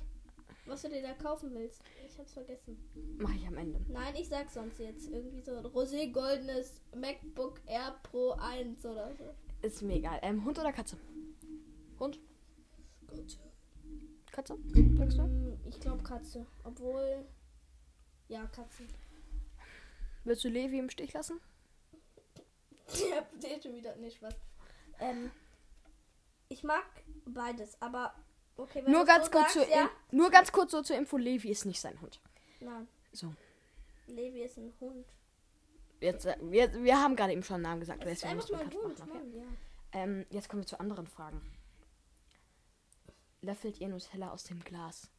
was 0.66 0.82
du 0.82 0.88
dir 0.88 1.02
da 1.02 1.12
kaufen 1.14 1.54
willst. 1.54 1.82
Ich 2.06 2.18
hab's 2.18 2.32
vergessen. 2.32 2.76
Mach 3.18 3.34
ich 3.34 3.46
am 3.46 3.56
Ende. 3.56 3.80
Nein, 3.88 4.14
ich 4.16 4.28
sag 4.28 4.50
sonst 4.50 4.78
jetzt. 4.78 5.08
Irgendwie 5.10 5.40
so 5.42 5.56
ein 5.56 5.64
rosé 5.66 6.10
goldenes 6.10 6.80
MacBook 6.94 7.60
Air 7.66 7.94
Pro 8.02 8.32
1 8.32 8.84
oder 8.86 9.12
so. 9.16 9.34
Ist 9.66 9.82
mir 9.82 9.94
egal. 9.96 10.18
Ähm, 10.22 10.44
Hund 10.44 10.58
oder 10.58 10.72
Katze? 10.72 10.96
Hund? 12.00 12.18
Katze. 13.06 13.38
Katze? 14.32 14.58
Sagst 14.98 15.18
du? 15.18 15.22
Mm, 15.22 15.58
Ich 15.68 15.78
glaube 15.78 16.02
Katze. 16.02 16.46
Obwohl. 16.64 17.24
Ja, 18.32 18.46
Katze. 18.46 18.84
Willst 20.24 20.42
du 20.44 20.48
Levi 20.48 20.78
im 20.78 20.88
Stich 20.88 21.12
lassen? 21.12 21.38
Ja, 23.10 23.26
der 23.42 23.60
schon 23.60 23.74
wieder 23.74 23.94
nicht 23.96 24.22
was. 24.22 24.34
Ähm, 25.00 25.30
ich 26.48 26.62
mag 26.62 26.84
beides, 27.26 27.76
aber 27.82 28.14
okay, 28.56 28.82
Nur 28.86 29.04
ganz, 29.04 29.26
so 29.26 29.32
kurz 29.32 29.52
sagst, 29.52 29.70
ja. 29.70 29.90
In- 30.10 30.16
nur 30.16 30.30
ganz 30.30 30.50
kurz 30.50 30.70
so 30.70 30.80
zur 30.80 30.96
Info: 30.96 31.18
Levi 31.18 31.50
ist 31.50 31.66
nicht 31.66 31.80
sein 31.80 32.00
Hund. 32.00 32.20
Nein, 32.60 32.88
So. 33.12 33.34
Levi 34.06 34.42
ist 34.44 34.56
ein 34.56 34.72
Hund. 34.80 35.06
Jetzt, 36.00 36.24
äh, 36.24 36.36
wir, 36.40 36.72
wir 36.82 36.98
haben 37.00 37.14
gerade 37.16 37.32
eben 37.32 37.42
schon 37.42 37.56
einen 37.56 37.62
Namen 37.64 37.80
gesagt. 37.80 38.02
Das 38.02 38.12
ist 38.12 38.22
deswegen 38.22 38.40
einfach 38.40 38.72
nur 38.72 38.82
Hund. 38.84 38.98
machen? 38.98 39.12
Mann, 39.12 39.34
ja. 39.34 39.44
ähm, 39.92 40.26
jetzt 40.30 40.48
kommen 40.48 40.62
wir 40.62 40.66
zu 40.66 40.80
anderen 40.80 41.06
Fragen. 41.06 41.42
Löffelt 43.42 43.78
ihr 43.78 43.88
Nutella 43.88 44.30
aus 44.30 44.44
dem 44.44 44.64
Glas? 44.64 45.10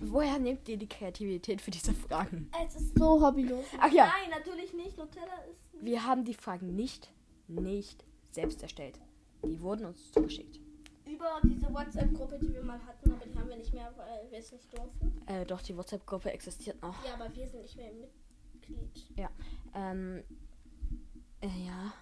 Woher 0.00 0.38
nehmt 0.38 0.68
ihr 0.68 0.76
die 0.76 0.88
Kreativität 0.88 1.60
für 1.60 1.70
diese 1.70 1.92
Fragen? 1.92 2.50
Es 2.64 2.76
ist 2.76 2.94
so 2.98 3.20
hobbylos. 3.24 3.64
Ach 3.80 3.90
ja. 3.92 4.06
Nein, 4.06 4.30
natürlich 4.30 4.72
nicht. 4.72 4.96
Nutella 4.96 5.34
ist. 5.50 5.60
Wir 5.84 6.04
haben 6.06 6.24
die 6.24 6.34
Fragen 6.34 6.74
nicht, 6.76 7.12
nicht 7.48 8.04
selbst 8.30 8.62
erstellt. 8.62 9.00
Die 9.44 9.60
wurden 9.60 9.86
uns 9.86 10.12
zugeschickt. 10.12 10.60
Über 11.04 11.40
diese 11.42 11.72
WhatsApp-Gruppe, 11.72 12.38
die 12.38 12.52
wir 12.52 12.62
mal 12.62 12.80
hatten, 12.84 13.10
aber 13.10 13.24
die 13.26 13.36
haben 13.36 13.48
wir 13.48 13.56
nicht 13.56 13.72
mehr, 13.72 13.92
weil 13.96 14.30
wir 14.30 14.38
es 14.38 14.52
nicht 14.52 14.72
durften. 14.76 15.22
Äh, 15.26 15.44
doch, 15.46 15.62
die 15.62 15.76
WhatsApp-Gruppe 15.76 16.30
existiert 16.32 16.80
noch. 16.82 17.04
Ja, 17.04 17.14
aber 17.14 17.34
wir 17.34 17.48
sind 17.48 17.62
nicht 17.62 17.76
mehr 17.76 17.90
Mitglied. 17.92 19.06
Ähm, 19.74 20.22
äh, 21.40 21.46
ja. 21.66 21.92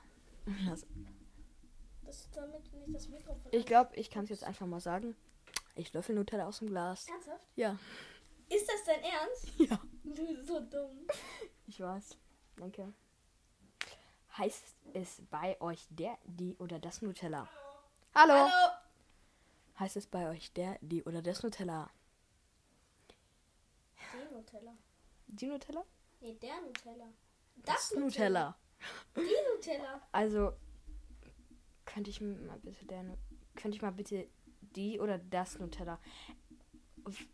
Das, 0.68 0.86
Das 2.04 2.20
ist 2.20 2.36
damit 2.36 2.72
nicht 2.72 2.94
das 2.94 3.08
Mikrofon. 3.08 3.50
ich 3.50 3.66
glaube, 3.66 3.96
ich 3.96 4.10
kann 4.10 4.24
es 4.24 4.30
jetzt 4.30 4.44
einfach 4.44 4.66
mal 4.66 4.80
sagen. 4.80 5.16
Ich 5.76 5.92
löffel 5.92 6.14
Nutella 6.14 6.46
aus 6.46 6.58
dem 6.58 6.68
Glas. 6.68 7.06
Ernsthaft? 7.06 7.46
Ja. 7.54 7.78
Ist 8.48 8.66
das 8.66 8.84
dein 8.84 9.02
Ernst? 9.02 9.52
Ja. 9.58 9.80
Du 10.02 10.26
bist 10.26 10.46
so 10.46 10.60
dumm. 10.60 11.06
Ich 11.66 11.80
weiß. 11.80 12.16
Danke. 12.56 12.92
Heißt 14.38 14.64
es 14.94 15.22
bei 15.30 15.60
euch 15.60 15.86
der, 15.90 16.16
die 16.24 16.56
oder 16.56 16.78
das 16.78 17.02
Nutella? 17.02 17.48
Hallo. 18.14 18.32
Hallo. 18.32 18.74
Heißt 19.78 19.96
es 19.96 20.06
bei 20.06 20.30
euch 20.30 20.52
der, 20.54 20.78
die 20.80 21.02
oder 21.04 21.20
das 21.20 21.42
Nutella? 21.42 21.90
Die 23.98 24.34
Nutella. 24.34 24.72
Die 25.26 25.46
Nutella? 25.46 25.84
Nee, 26.20 26.34
der 26.34 26.60
Nutella. 26.62 27.12
Das, 27.56 27.92
Nutella. 27.94 28.56
Nutella. 29.14 29.28
Die 29.28 29.54
Nutella. 29.54 30.08
Also 30.12 30.52
könnte 31.84 32.10
ich 32.10 32.20
mal 32.20 32.58
bitte 32.60 32.86
der 32.86 33.04
könnte 33.54 33.76
ich 33.76 33.82
mal 33.82 33.92
bitte 33.92 34.28
die 34.76 35.00
oder 35.00 35.18
das 35.18 35.58
Nutella? 35.58 35.98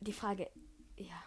Die 0.00 0.12
Frage, 0.12 0.50
ja, 0.96 1.22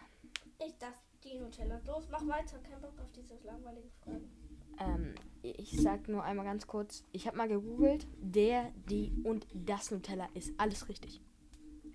Ich 0.64 0.76
das, 0.78 0.94
die 1.24 1.38
Nutella. 1.38 1.80
Los, 1.86 2.08
mach 2.10 2.26
weiter. 2.26 2.58
Kein 2.60 2.80
Bock 2.80 2.98
auf 3.00 3.10
diese 3.12 3.34
langweiligen 3.44 3.90
Fragen. 4.02 4.30
ähm, 4.78 5.14
ich 5.42 5.80
sag 5.80 6.08
nur 6.08 6.22
einmal 6.22 6.44
ganz 6.44 6.66
kurz, 6.66 7.04
ich 7.12 7.26
habe 7.26 7.36
mal 7.36 7.48
gegoogelt, 7.48 8.06
der, 8.18 8.72
die 8.88 9.12
und 9.24 9.46
das 9.52 9.90
Nutella 9.90 10.28
ist 10.34 10.52
alles 10.58 10.88
richtig. 10.88 11.20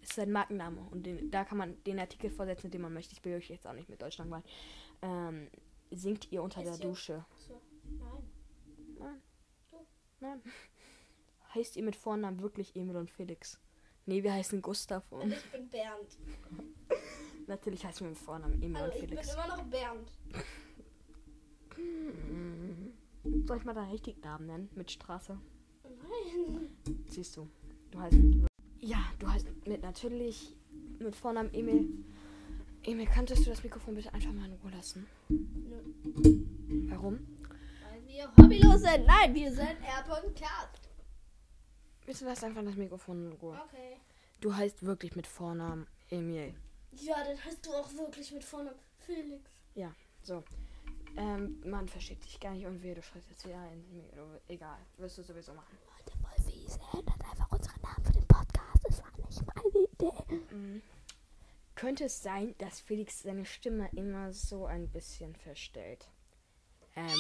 Ist 0.02 0.14
sein 0.14 0.32
Markenname 0.32 0.82
und 0.92 1.06
den, 1.06 1.30
da 1.32 1.44
kann 1.44 1.58
man 1.58 1.82
den 1.84 2.00
Artikel 2.00 2.30
vorsetzen, 2.32 2.72
den 2.72 2.82
man 2.82 2.94
möchte. 2.94 3.14
Ich 3.14 3.24
will 3.24 3.36
euch 3.36 3.50
jetzt 3.50 3.68
auch 3.68 3.74
nicht 3.74 3.90
mit 3.90 4.02
Deutschland 4.02 4.32
weil 4.32 4.44
ähm, 5.02 5.50
singt 5.92 6.32
ihr 6.32 6.42
unter 6.42 6.64
Ist 6.64 6.80
der 6.80 6.88
Dusche? 6.88 7.26
So. 7.38 7.62
Nein. 7.84 8.32
Nein. 9.00 9.22
Du. 9.70 9.78
Nein. 10.20 10.42
Heißt 11.56 11.76
ihr 11.76 11.84
mit 11.84 11.96
Vornamen 11.96 12.42
wirklich 12.42 12.76
Emil 12.76 12.96
und 12.96 13.12
Felix? 13.12 13.60
Nee, 14.06 14.24
wir 14.24 14.34
heißen 14.34 14.62
Gustav 14.62 15.04
Und 15.12 15.22
und 15.22 15.34
ich 15.34 15.52
bin 15.52 15.70
Bernd. 15.70 16.18
natürlich 17.48 17.86
heißen 17.86 18.06
wir 18.06 18.10
mit 18.10 18.18
Vornamen 18.20 18.62
Emil 18.62 18.78
Also 18.78 18.86
und 18.86 18.96
ich 18.96 19.00
bin 19.02 19.10
Felix. 19.18 19.34
immer 19.34 19.48
noch 19.48 19.64
Bernd. 19.64 20.12
Soll 23.48 23.58
ich 23.58 23.64
mal 23.66 23.74
deinen 23.74 23.92
richtigen 23.92 24.20
Namen 24.22 24.46
nennen? 24.48 24.70
Mit 24.76 24.92
Straße? 24.92 25.38
Nein. 25.84 26.70
Siehst 27.08 27.38
du. 27.38 27.48
Du 27.92 28.00
heißt. 28.00 28.18
Ja, 28.80 29.00
du 29.20 29.28
heißt 29.28 29.48
mit 29.68 29.82
natürlich 29.84 30.56
mit 31.00 31.16
Vornamen 31.16 31.54
Emil. 31.54 31.88
Emil, 32.84 33.06
könntest 33.06 33.46
du 33.46 33.52
das 33.52 33.64
Mikrofon 33.64 33.94
bitte 33.96 34.12
einfach 34.14 34.32
mal 34.34 34.46
in 34.46 34.54
Ruhe 34.54 34.72
lassen? 34.72 35.06
Nö. 35.30 35.78
Warum? 36.90 37.20
Weil 37.84 38.08
wir 38.08 38.28
hobbylos 38.38 38.82
sind. 38.82 39.06
Nein, 39.06 39.36
wir 39.36 39.52
sind 39.52 39.78
Air.cast. 39.84 40.81
Bitte 42.06 42.26
lass 42.26 42.44
einfach 42.44 42.64
das 42.64 42.76
Mikrofon 42.76 43.32
in 43.32 43.38
Ruhe. 43.38 43.60
Okay. 43.68 43.98
Du 44.40 44.56
heißt 44.56 44.84
wirklich 44.84 45.16
mit 45.16 45.28
Vornamen 45.28 45.88
Emil. 46.10 46.54
Ja, 46.92 47.24
dann 47.24 47.44
heißt 47.44 47.66
du 47.66 47.74
auch 47.74 47.94
wirklich 47.94 48.32
mit 48.32 48.44
Vornamen 48.44 48.80
Felix. 49.06 49.50
So. 50.24 50.44
Ähm, 51.18 51.62
man 51.66 51.88
versteht 51.88 52.24
dich 52.24 52.40
gar 52.40 52.52
nicht 52.52 52.66
und 52.66 52.82
wie 52.84 52.94
du 52.94 53.02
schreibst 53.02 53.30
jetzt 53.30 53.46
wieder 53.46 53.60
ein. 53.60 53.84
Egal, 54.48 54.78
wirst 54.98 55.18
du 55.18 55.24
sowieso 55.24 55.54
machen. 55.54 55.78
Leute, 55.98 56.18
voll 56.18 56.52
fies. 56.52 56.80
Ändert 56.94 57.22
einfach 57.30 57.52
unseren 57.52 57.82
Namen 57.82 58.06
für 58.06 58.14
den 58.14 58.28
Podcast. 58.28 58.84
Das 58.84 59.02
war 59.04 59.12
nicht 59.18 59.42
meine 59.56 59.88
Idee. 59.88 60.56
Mhm. 60.56 60.82
Könnte 61.76 62.06
es 62.06 62.22
sein, 62.22 62.56
dass 62.60 62.80
Felix 62.80 63.24
seine 63.24 63.46
Stimme 63.46 63.90
immer 63.94 64.32
so 64.32 64.66
ein 64.68 64.88
bisschen 64.88 65.36
verstellt? 65.36 66.08
Ähm. 66.96 67.18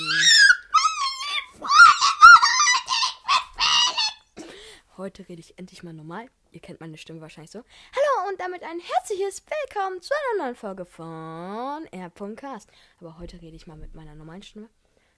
Heute 5.01 5.27
rede 5.27 5.39
ich 5.39 5.57
endlich 5.57 5.81
mal 5.81 5.93
normal. 5.93 6.29
Ihr 6.51 6.59
kennt 6.59 6.79
meine 6.79 6.95
Stimme 6.95 7.21
wahrscheinlich 7.21 7.49
so. 7.49 7.57
Hallo 7.57 8.29
und 8.29 8.39
damit 8.39 8.61
ein 8.61 8.79
herzliches 8.79 9.43
Willkommen 9.47 9.99
zu 9.99 10.13
einer 10.13 10.43
neuen 10.43 10.55
Folge 10.55 10.85
von 10.85 11.87
R.Cast. 11.87 12.69
Aber 12.99 13.17
heute 13.17 13.41
rede 13.41 13.55
ich 13.55 13.65
mal 13.65 13.77
mit 13.77 13.95
meiner 13.95 14.13
normalen 14.13 14.43
Stimme. 14.43 14.69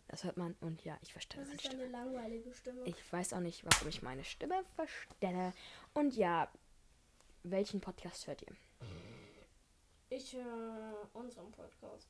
Das 0.07 0.23
hört 0.23 0.37
man 0.37 0.55
und 0.61 0.85
ja, 0.85 0.97
ich 1.01 1.11
verstelle 1.11 1.41
Das 1.43 1.49
meine 1.49 1.57
ist 1.57 1.65
Stimme. 1.67 2.53
Stimme. 2.53 2.81
Ich 2.85 3.11
weiß 3.11 3.33
auch 3.33 3.41
nicht, 3.41 3.65
warum 3.65 3.89
ich 3.89 4.01
meine 4.01 4.23
Stimme 4.23 4.63
verstelle. 4.77 5.51
Und 5.93 6.15
ja, 6.15 6.47
welchen 7.43 7.81
Podcast 7.81 8.25
hört 8.27 8.41
ihr? 8.41 8.55
Ich 10.07 10.33
höre 10.33 11.09
unseren 11.11 11.51
Podcast. 11.51 12.07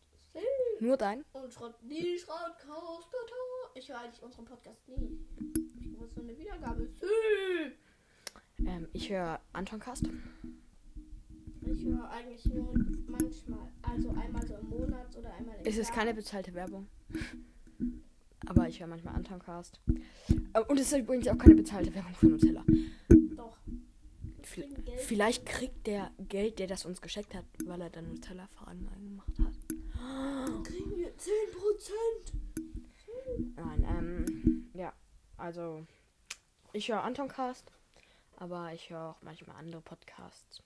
Nur 0.79 0.95
dein? 0.95 1.25
Und 1.33 1.51
Schrott, 1.51 1.73
die 1.81 2.19
Schrottkast. 2.19 3.07
Ich 3.73 3.89
höre 3.89 3.97
eigentlich 3.97 4.21
unseren 4.21 4.45
Podcast 4.45 4.87
nie. 4.89 5.62
Muss 6.03 6.15
so 6.15 6.21
eine 6.21 6.37
Wiedergabe. 6.37 6.89
Ähm, 8.59 8.87
ich 8.91 9.09
höre 9.09 9.39
Anton 9.53 9.79
Cast. 9.79 10.05
Ich 11.65 11.85
höre 11.85 12.09
eigentlich 12.09 12.45
nur 12.47 12.73
manchmal. 13.07 13.69
Also 13.81 14.09
einmal 14.09 14.45
so 14.45 14.55
im 14.55 14.67
Monat 14.69 15.15
oder 15.17 15.33
einmal 15.33 15.55
im 15.55 15.65
Es 15.65 15.77
ist 15.77 15.87
Jahr. 15.89 15.97
keine 15.99 16.13
bezahlte 16.13 16.53
Werbung. 16.53 16.87
Aber 18.47 18.67
ich 18.67 18.81
höre 18.81 18.87
manchmal 18.87 19.15
Anton 19.15 19.39
Cast. 19.39 19.79
Äh, 20.53 20.59
Und 20.67 20.77
es 20.77 20.91
ist 20.91 20.97
übrigens 20.99 21.27
auch 21.29 21.37
keine 21.37 21.55
bezahlte 21.55 21.93
Werbung 21.95 22.13
für 22.15 22.25
Nutella. 22.27 22.65
Doch. 23.37 23.57
Vielleicht 25.07 25.45
kriegt 25.45 25.87
der 25.87 26.11
Geld, 26.27 26.59
der 26.59 26.67
das 26.67 26.85
uns 26.85 27.01
geschenkt 27.01 27.33
hat, 27.33 27.45
weil 27.65 27.79
er 27.81 27.89
dann 27.89 28.09
Nutella-Fragen 28.09 28.89
gemacht 29.01 29.39
hat. 29.39 30.63
kriegen 30.65 30.97
wir 30.97 31.13
10%. 31.15 32.33
Nein, 33.55 33.85
ähm. 33.89 34.32
Also, 35.37 35.85
ich 36.73 36.89
höre 36.89 37.03
Anton 37.03 37.27
Cast, 37.27 37.71
aber 38.37 38.73
ich 38.73 38.89
höre 38.89 39.09
auch 39.11 39.21
manchmal 39.21 39.55
andere 39.55 39.81
Podcasts. 39.81 40.61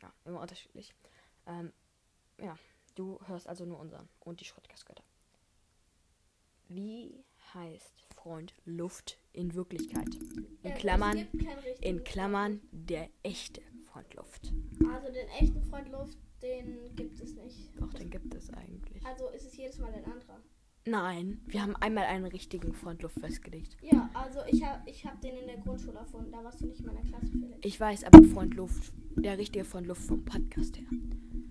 Ja, 0.00 0.12
immer 0.24 0.40
unterschiedlich. 0.40 0.94
Ähm, 1.46 1.72
ja, 2.38 2.56
du 2.94 3.18
hörst 3.26 3.48
also 3.48 3.64
nur 3.64 3.78
unseren 3.78 4.08
und 4.20 4.40
die 4.40 4.44
Schrottkastgötter. 4.44 5.04
Wie 6.68 7.24
heißt 7.54 8.02
Freund 8.14 8.52
Luft 8.64 9.18
in 9.32 9.54
Wirklichkeit? 9.54 10.14
In 10.62 10.72
es 10.72 10.78
Klammern, 10.78 11.26
in 11.80 12.04
Klammern 12.04 12.60
der 12.70 13.08
echte 13.22 13.62
Freund 13.86 14.12
Luft. 14.14 14.52
Also 14.92 15.10
den 15.10 15.28
echten 15.28 15.62
Freund 15.62 15.88
Luft, 15.90 16.18
den 16.42 16.94
gibt 16.94 17.20
es 17.20 17.34
nicht. 17.34 17.80
Doch, 17.80 17.92
den 17.94 18.10
gibt 18.10 18.34
es 18.34 18.52
eigentlich. 18.52 19.04
Also 19.04 19.28
ist 19.30 19.46
es 19.46 19.56
jedes 19.56 19.78
Mal 19.78 19.92
ein 19.94 20.04
anderer. 20.04 20.42
Nein, 20.88 21.40
wir 21.46 21.62
haben 21.62 21.76
einmal 21.76 22.04
einen 22.04 22.24
richtigen 22.24 22.72
Freund 22.72 23.02
Luft 23.02 23.18
festgelegt. 23.20 23.76
Ja, 23.82 24.08
also 24.14 24.40
ich 24.50 24.64
habe 24.64 24.80
ich 24.88 25.04
hab 25.04 25.20
den 25.20 25.36
in 25.36 25.46
der 25.46 25.58
Grundschule 25.58 25.98
erfunden. 25.98 26.32
Da 26.32 26.42
warst 26.42 26.60
du 26.62 26.66
nicht 26.66 26.80
in 26.80 26.86
meiner 26.86 27.02
Klasse, 27.02 27.26
Felix. 27.30 27.58
Ich 27.62 27.78
weiß, 27.78 28.04
aber 28.04 28.22
Freund 28.24 28.54
Luft, 28.54 28.92
der 29.16 29.36
richtige 29.36 29.64
Freund 29.64 29.86
Luft 29.86 30.02
vom 30.02 30.24
Podcast 30.24 30.78
her. 30.78 30.86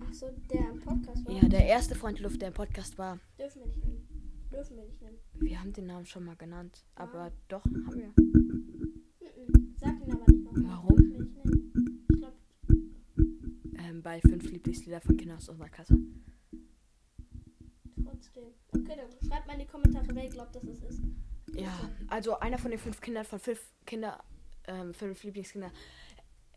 Achso, 0.08 0.26
der 0.52 0.70
im 0.70 0.80
Podcast 0.80 1.24
war. 1.24 1.32
Ja, 1.34 1.48
der 1.48 1.66
erste 1.66 1.94
Freund 1.94 2.18
Luft, 2.20 2.40
der 2.40 2.48
im 2.48 2.54
Podcast 2.54 2.98
war. 2.98 3.20
Dürfen 3.38 3.60
wir 3.60 3.66
nicht 3.68 3.84
nennen. 3.84 4.08
Dürfen 4.50 4.76
wir 4.76 4.84
nicht 4.84 5.02
nennen. 5.02 5.18
Wir 5.34 5.60
haben 5.60 5.72
den 5.72 5.86
Namen 5.86 6.06
schon 6.06 6.24
mal 6.24 6.34
genannt. 6.36 6.84
Aber 6.96 7.26
Ja. 7.26 7.32
doch, 7.48 7.64
haben 7.64 7.94
wir. 7.94 8.12
Sag 9.76 10.00
ihn 10.04 10.12
aber 10.12 10.32
nicht 10.32 10.44
noch. 10.44 10.52
Warum? 10.68 10.96
Nennen. 10.96 11.72
Ich 12.10 12.16
glaube, 12.16 12.36
Ähm, 13.78 14.02
bei 14.02 14.20
fünf 14.20 14.50
Lieblingslieder 14.50 15.00
von 15.00 15.16
Kindern 15.16 15.36
aus 15.36 15.48
unserer 15.48 15.68
Klasse. 15.68 15.96
Dann 18.96 19.28
schreibt 19.28 19.46
mal 19.46 19.52
in 19.54 19.60
die 19.60 19.66
Kommentare, 19.66 20.06
wer 20.12 20.24
ihr 20.24 20.30
glaubt, 20.30 20.54
dass 20.54 20.64
es 20.64 20.82
ist. 20.82 21.00
Ja, 21.54 21.72
also 22.08 22.38
einer 22.40 22.58
von 22.58 22.70
den 22.70 22.78
fünf 22.80 23.00
Kindern 23.00 23.24
von 23.24 23.38
fünf 23.38 23.60
Kinder, 23.86 24.22
ähm, 24.66 24.92
fünf 24.94 25.22
Lieblingskinder. 25.22 25.70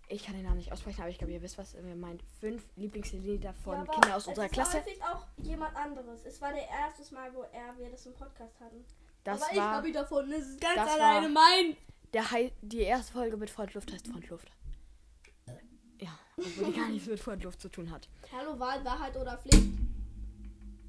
Ich 0.10 0.26
kann 0.26 0.36
den 0.36 0.44
Namen 0.44 0.58
nicht 0.58 0.72
aussprechen, 0.74 1.00
aber 1.02 1.10
ich 1.10 1.18
glaube, 1.18 1.32
ihr 1.32 1.42
wisst, 1.42 1.58
was 1.58 1.74
er 1.74 1.84
meint. 1.96 2.22
Fünf 2.42 2.64
Lieblingslieder 2.76 3.54
von 3.64 3.76
Ja, 3.78 3.86
Kindern 3.86 4.12
aus 4.12 4.24
es 4.24 4.28
unserer 4.28 4.46
ist 4.46 4.52
Klasse. 4.52 4.78
häufig 4.80 5.02
auch 5.04 5.26
jemand 5.38 5.74
anderes. 5.76 6.26
Es 6.26 6.42
war 6.42 6.52
der 6.52 6.68
erste 6.68 7.14
Mal, 7.14 7.34
wo 7.34 7.44
er, 7.44 7.78
wir 7.78 7.90
das 7.90 8.06
im 8.06 8.14
Podcast 8.14 8.60
hatten. 8.60 8.84
Das 9.24 9.42
aber 9.42 9.52
ich 9.54 9.58
war 9.58 9.72
habe 9.76 9.88
ihn 9.88 9.94
davon. 9.94 10.30
Es 10.34 10.48
ist 10.50 10.60
ganz 10.60 10.76
das 10.76 10.90
alleine 10.90 11.34
war- 11.34 11.44
mein. 11.64 11.78
der 12.14 12.30
Hei 12.32 12.52
die 12.62 12.80
erste 12.80 13.14
Folge 13.14 13.38
mit 13.38 13.50
Frontluft 13.50 13.92
heißt 13.94 14.08
Frontluft. 14.10 14.52
Ja, 16.02 16.10
obwohl 16.38 16.74
die 16.74 16.80
gar 16.80 16.90
nichts 16.90 17.08
mit 17.08 17.20
Frontluft 17.20 17.62
zu 17.62 17.70
tun 17.70 17.90
hat. 17.92 18.10
Hallo, 18.34 18.60
Wahl, 18.60 18.84
Wahrheit 18.84 19.16
oder 19.16 19.38
Pflicht? 19.38 19.64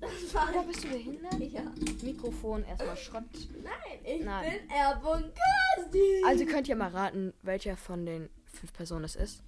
Das 0.02 0.34
war 0.34 0.48
Oder 0.48 0.64
bist 0.64 0.82
du 0.82 0.88
behindert? 0.88 1.38
Ja. 1.38 1.62
Mikrofon 2.02 2.64
erstmal 2.64 2.96
Schrott. 2.96 3.22
Nein, 3.62 4.04
ich 4.04 4.24
Nein. 4.24 4.50
bin 4.50 4.70
Erbon 4.70 5.32
Kasti. 5.32 6.24
Also 6.26 6.44
könnt 6.44 6.66
ihr 6.66 6.74
mal 6.74 6.90
raten, 6.90 7.32
welcher 7.42 7.76
von 7.76 8.04
den 8.04 8.28
fünf 8.44 8.72
Personen 8.72 9.04
es 9.04 9.14
ist. 9.14 9.44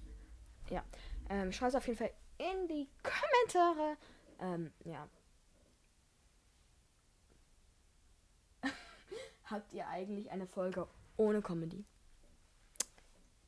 Ja. 0.69 0.81
Ähm, 1.29 1.51
Schreibt 1.51 1.71
es 1.71 1.75
auf 1.75 1.85
jeden 1.87 1.99
Fall 1.99 2.11
in 2.37 2.69
die 2.69 2.87
Kommentare. 3.03 3.97
Ähm, 4.39 4.71
ja. 4.85 5.09
Habt 9.43 9.73
ihr 9.73 9.85
eigentlich 9.89 10.31
eine 10.31 10.47
Folge 10.47 10.87
ohne 11.17 11.41
Comedy? 11.41 11.83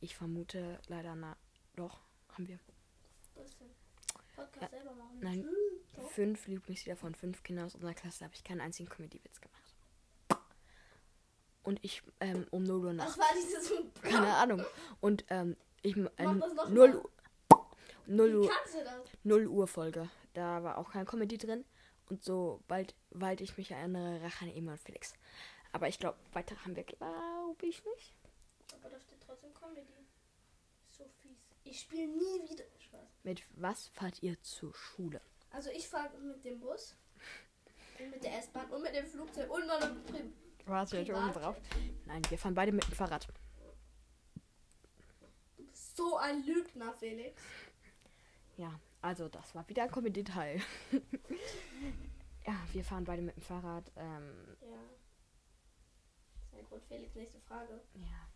Ich 0.01 0.17
vermute 0.17 0.77
leider 0.89 1.15
na. 1.15 1.37
Doch, 1.77 2.01
haben 2.33 2.49
wir. 2.49 2.59
Was 3.35 3.57
denn? 3.57 3.86
Podcast 4.37 4.61
Ja. 4.61 4.69
selber 4.69 4.93
machen. 4.95 5.19
Nein. 5.19 5.43
Hm, 5.43 5.55
doch. 5.97 6.09
Fünf 6.11 6.47
Lieblingslieder 6.47 6.95
von 6.95 7.13
fünf 7.15 7.43
Kindern 7.43 7.65
aus 7.65 7.75
unserer 7.75 7.93
Klasse 7.93 8.23
habe 8.23 8.33
ich 8.35 8.43
keinen 8.43 8.61
einzigen 8.61 8.87
Comedy-Witz 8.89 9.41
gemacht. 9.41 9.73
Und 11.63 11.79
ich, 11.83 12.01
ähm, 12.21 12.47
um 12.51 12.63
0 12.63 12.85
Uhr 12.85 12.93
nachts. 12.93 13.17
war 13.17 13.25
dieses. 13.35 13.73
Keine 14.01 14.33
Ahnung. 14.35 14.63
Und, 15.01 15.25
ähm, 15.29 15.57
ich, 15.81 15.97
ähm, 15.97 16.09
Mach 16.17 16.39
das 16.39 16.53
noch 16.53 16.69
0 16.69 16.89
mal. 16.89 16.97
Uhr. 16.97 17.11
0 18.05 18.31
Wie 18.31 18.35
Uhr, 18.35 18.49
kannst 18.49 18.75
du 18.75 18.83
das? 18.85 18.93
0 19.23 19.47
Uhr 19.47 19.67
Folge. 19.67 20.09
Da 20.33 20.63
war 20.63 20.77
auch 20.77 20.91
kein 20.91 21.05
Comedy 21.05 21.37
drin. 21.37 21.65
Und 22.09 22.23
so 22.23 22.63
bald, 22.69 22.95
ich 23.43 23.57
mich 23.57 23.71
erinnere, 23.71 24.21
Rache 24.23 24.45
an 24.45 24.51
und 24.51 24.77
Felix. 24.77 25.13
Aber 25.73 25.89
ich 25.89 25.99
glaube, 25.99 26.17
weiter 26.31 26.55
haben 26.63 26.75
wir, 26.77 26.83
glaube 26.85 27.65
ich, 27.65 27.83
nicht. 27.83 28.13
Aber 28.73 28.89
da 28.89 28.97
steht 29.01 29.19
trotzdem 29.25 29.53
Comedy. 29.53 29.81
Ich 31.69 31.81
spiele 31.81 32.07
nie 32.07 32.49
wieder. 32.49 32.63
Spaß. 32.79 33.07
Mit 33.23 33.43
was 33.61 33.87
fahrt 33.89 34.21
ihr 34.23 34.41
zur 34.41 34.73
Schule? 34.73 35.21
Also 35.51 35.69
ich 35.71 35.87
fahre 35.87 36.17
mit 36.19 36.43
dem 36.45 36.59
Bus. 36.59 36.95
Und 37.99 38.11
mit 38.11 38.23
der 38.23 38.37
S-Bahn 38.37 38.69
und 38.69 38.83
mit 38.83 38.93
dem 38.93 39.07
Flugzeug 39.07 39.49
und 39.49 39.65
meinem 39.65 40.03
Prim. 40.03 40.31
Warte, 40.67 40.99
ich 40.99 41.11
oben 41.11 41.31
drauf. 41.33 41.59
Nein, 42.05 42.21
wir 42.29 42.37
fahren 42.37 42.53
beide 42.53 42.71
mit 42.71 42.85
dem 42.85 42.93
Fahrrad. 42.93 43.27
Du 45.57 45.63
bist 45.65 45.97
so 45.97 46.15
ein 46.17 46.43
Lügner, 46.45 46.93
Felix. 46.93 47.41
Ja, 48.55 48.79
also 49.01 49.27
das 49.29 49.55
war 49.55 49.67
wieder 49.67 49.81
ein 49.81 49.89
Comedy-Teil. 49.91 50.61
ja, 52.45 52.55
wir 52.71 52.83
fahren 52.83 53.03
beide 53.03 53.23
mit 53.23 53.35
dem 53.35 53.41
Fahrrad. 53.41 53.91
Ähm, 53.95 54.57
Ja. 54.61 54.77
Das 56.51 56.51
ist 56.51 56.53
ein 56.59 56.65
Grund, 56.69 56.85
Felix. 56.85 57.15
Nächste 57.15 57.39
Frage. 57.39 57.81
ja, 57.95 58.29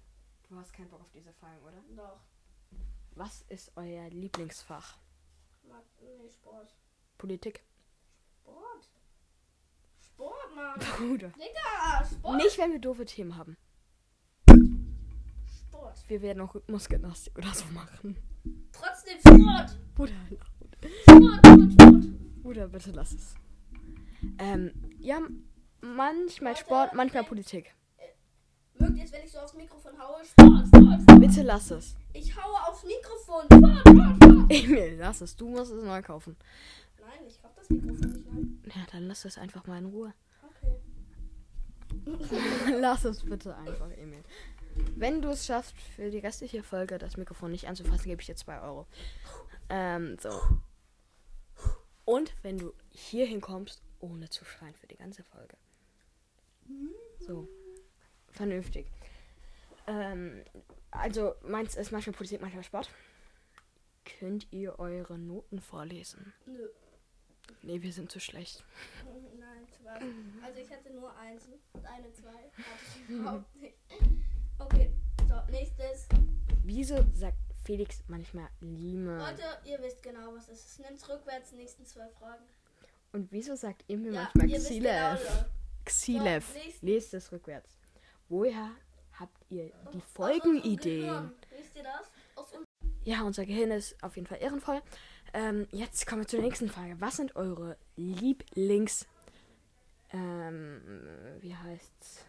du 0.50 0.56
hast 0.56 0.74
keinen 0.74 0.90
Bock 0.90 1.02
auf 1.02 1.12
diese 1.12 1.32
Fragen, 1.34 1.62
oder? 1.62 1.84
Doch. 1.96 2.20
Was 3.16 3.42
ist 3.50 3.72
euer 3.76 4.10
Lieblingsfach? 4.10 4.98
Nee, 6.02 6.30
Sport. 6.30 6.74
Politik? 7.18 7.64
Sport? 8.42 8.90
Sport, 10.00 10.56
Mann. 10.56 10.80
Bruder. 10.98 11.30
Digga, 11.30 12.06
Sport. 12.06 12.38
Nicht, 12.38 12.58
wenn 12.58 12.72
wir 12.72 12.80
doofe 12.80 13.06
Themen 13.06 13.36
haben. 13.38 13.58
Sport. 15.46 16.04
Wir 16.08 16.22
werden 16.22 16.42
auch 16.42 16.56
Rhythmusgymnastik 16.56 17.38
oder 17.38 17.54
so 17.54 17.66
machen. 17.74 18.16
Trotzdem 18.72 19.20
Sport. 19.20 19.78
Bruder, 19.94 20.14
Sport, 20.26 21.44
Sport, 21.44 21.74
Sport. 21.74 22.42
Bruder, 22.42 22.68
bitte 22.70 22.92
lass 22.92 23.14
es. 23.14 23.36
Ähm, 24.40 24.72
ja, 25.00 25.20
manchmal 25.82 26.54
Warte, 26.54 26.66
Sport, 26.66 26.94
manchmal. 26.94 27.24
Politik. 27.24 27.76
Mögt 28.76 28.98
ihr 28.98 29.04
es, 29.04 29.12
wenn 29.12 29.24
ich 29.24 29.32
so 29.32 29.40
aufs 29.40 29.54
Mikrofon 29.54 29.98
haue? 30.00 30.24
Sport, 30.26 30.68
Sport, 30.68 31.02
Sport. 31.02 31.20
Bitte 31.20 31.44
lass 31.44 31.72
es. 31.72 31.96
Ich 32.14 32.36
haue 32.36 32.68
aufs 32.68 32.84
Mikrofon. 32.84 33.46
Emil, 34.50 34.98
lass 35.00 35.22
es. 35.22 35.36
Du 35.36 35.50
musst 35.50 35.72
es 35.72 35.84
neu 35.84 36.02
kaufen. 36.02 36.36
Nein, 37.00 37.28
ich 37.28 37.42
kauf 37.42 37.52
das 37.56 37.70
Mikrofon 37.70 38.10
nicht 38.10 38.26
nein. 38.26 38.64
Ja, 38.76 38.86
dann 38.92 39.08
lass 39.08 39.26
es 39.26 39.38
einfach 39.38 39.66
mal 39.66 39.78
in 39.78 39.86
Ruhe. 39.86 40.14
Okay. 40.44 40.76
Lass 42.80 43.04
es 43.06 43.24
bitte 43.24 43.56
einfach, 43.56 43.90
Emil. 43.92 44.24
Wenn 44.96 45.22
du 45.22 45.30
es 45.30 45.46
schaffst, 45.46 45.76
für 45.96 46.10
die 46.10 46.20
restliche 46.20 46.64
Folge 46.64 46.98
das 46.98 47.18
Mikrofon 47.18 47.52
nicht 47.52 47.68
anzufassen, 47.68 48.06
gebe 48.06 48.22
ich 48.22 48.28
dir 48.28 48.36
2 48.36 48.62
Euro. 48.62 48.88
Ähm, 49.70 50.18
so. 50.20 50.42
Und 52.06 52.34
wenn 52.44 52.58
du 52.58 52.74
hier 52.90 53.26
hinkommst, 53.26 53.82
ohne 54.00 54.30
zu 54.30 54.46
schreien 54.46 54.74
für 54.76 54.88
die 54.88 54.98
ganze 54.98 55.24
Folge. 55.24 55.58
So. 57.20 57.48
Vernünftig. 58.30 58.88
Ähm, 59.88 60.44
also, 60.92 61.36
meins 61.44 61.76
ist 61.76 61.92
manchmal 61.92 62.16
Politik, 62.16 62.42
manchmal 62.42 62.64
Sport. 62.64 62.90
Könnt 64.20 64.48
ihr 64.52 64.78
eure 64.80 65.18
Noten 65.18 65.60
vorlesen? 65.60 66.34
Nö. 66.46 66.68
Nee, 67.64 67.82
wir 67.82 67.92
sind 67.92 68.12
zu 68.12 68.20
schlecht. 68.20 68.64
Nein, 69.40 69.68
zwei. 69.70 70.46
Also 70.46 70.60
ich 70.60 70.72
hatte 70.72 70.92
nur 70.94 71.16
eins 71.18 71.48
und 71.74 71.86
eine 71.86 72.12
zwei. 72.14 72.30
Hatte 72.30 72.84
ich 72.96 73.10
überhaupt 73.10 73.56
nicht. 73.56 73.76
Okay, 74.60 74.92
so, 75.28 75.52
nächstes. 75.52 76.08
Wieso 76.64 77.06
sagt 77.14 77.38
Felix 77.64 78.04
manchmal 78.08 78.50
Lime? 78.62 79.18
Leute, 79.18 79.44
ihr 79.66 79.80
wisst 79.82 80.02
genau, 80.02 80.34
was 80.34 80.50
es 80.50 80.66
ist. 80.66 80.80
Nehmt's 80.80 81.08
rückwärts, 81.10 81.52
nächsten 81.52 81.86
zwei 81.86 82.08
Fragen. 82.10 82.44
Und 83.12 83.32
wieso 83.32 83.56
sagt 83.56 83.84
Emil 83.88 84.14
Ja, 84.14 84.30
manchmal 84.34 84.60
wisst 84.60 84.70
genau, 84.70 85.16
Xilev? 85.16 85.46
Xilev. 85.86 86.48
So, 86.48 86.54
nächstes. 86.60 86.82
Lest 86.82 87.14
es 87.14 87.32
rückwärts. 87.32 87.78
Woher 88.30 88.72
habt 89.20 89.38
ihr 89.50 89.72
die 89.94 90.02
Folgenideen? 90.02 91.32
Wisst 91.50 91.76
ihr 91.76 91.84
das? 91.84 92.12
Ja, 93.04 93.24
unser 93.24 93.46
Gehirn 93.46 93.72
ist 93.72 94.02
auf 94.04 94.16
jeden 94.16 94.28
Fall 94.28 94.40
ehrenvoll. 94.42 94.82
Ähm, 95.34 95.68
jetzt 95.72 96.06
kommen 96.06 96.22
wir 96.22 96.28
zur 96.28 96.42
nächsten 96.42 96.70
Frage. 96.70 97.00
Was 97.00 97.18
sind 97.18 97.36
eure 97.36 97.78
Lieblings... 97.96 99.08
Ähm, 100.14 100.82
wie 101.40 101.56
heißt's? 101.56 102.26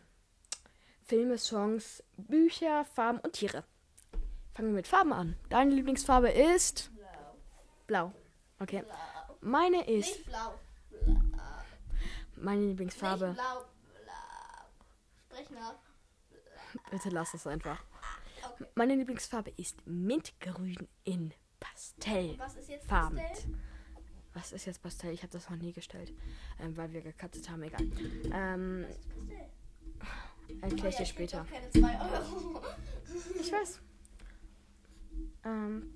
Filme, 1.05 1.37
Songs, 1.37 2.03
Bücher, 2.16 2.85
Farben 2.85 3.18
und 3.18 3.33
Tiere. 3.33 3.64
Fangen 4.55 4.68
wir 4.68 4.77
mit 4.77 4.87
Farben 4.87 5.12
an. 5.12 5.37
Deine 5.51 5.75
Lieblingsfarbe 5.75 6.31
ist 6.31 6.90
blau. 6.95 7.07
blau. 7.87 8.12
Okay. 8.61 8.83
Blau. 8.83 8.95
Meine 9.40 9.88
ist... 9.88 10.16
Nicht 10.16 10.27
blau. 10.27 10.55
Blau. 11.05 11.21
Meine 12.37 12.66
Lieblingsfarbe... 12.66 13.29
Nicht 13.29 13.37
blau. 13.37 13.64
Blau. 14.05 14.12
Sprech 15.27 15.51
nach. 15.51 15.75
Bitte 16.92 17.09
lass 17.09 17.33
es 17.33 17.46
einfach. 17.46 17.83
Okay. 18.44 18.66
Meine 18.74 18.94
Lieblingsfarbe 18.96 19.50
ist 19.57 19.78
Mintgrün 19.87 20.87
in 21.05 21.33
Pastell. 21.59 22.38
Was 22.38 22.55
ist 22.57 22.68
jetzt 22.68 22.87
Farben. 22.87 23.16
Pastell? 23.16 23.55
Was 24.35 24.52
ist 24.52 24.66
jetzt 24.66 24.83
Pastell? 24.83 25.14
Ich 25.14 25.22
habe 25.22 25.33
das 25.33 25.48
noch 25.48 25.57
nie 25.57 25.72
gestellt, 25.72 26.12
ähm, 26.61 26.76
weil 26.76 26.92
wir 26.92 27.00
gekattet 27.00 27.48
haben. 27.48 27.62
Egal. 27.62 27.81
Ähm, 28.31 28.85
Was 28.85 28.90
ist 28.90 29.09
Pastell? 29.98 30.61
erkläre 30.61 30.88
ich 30.90 30.94
Oh 30.94 30.98
dir 30.98 31.07
später. 31.07 31.44
krieg 31.46 31.72
doch 31.72 31.83
keine 31.83 31.96
2 31.96 32.11
Euro. 32.12 32.62
Ich 33.40 33.50
weiß. 33.52 33.81
Ähm, 35.44 35.94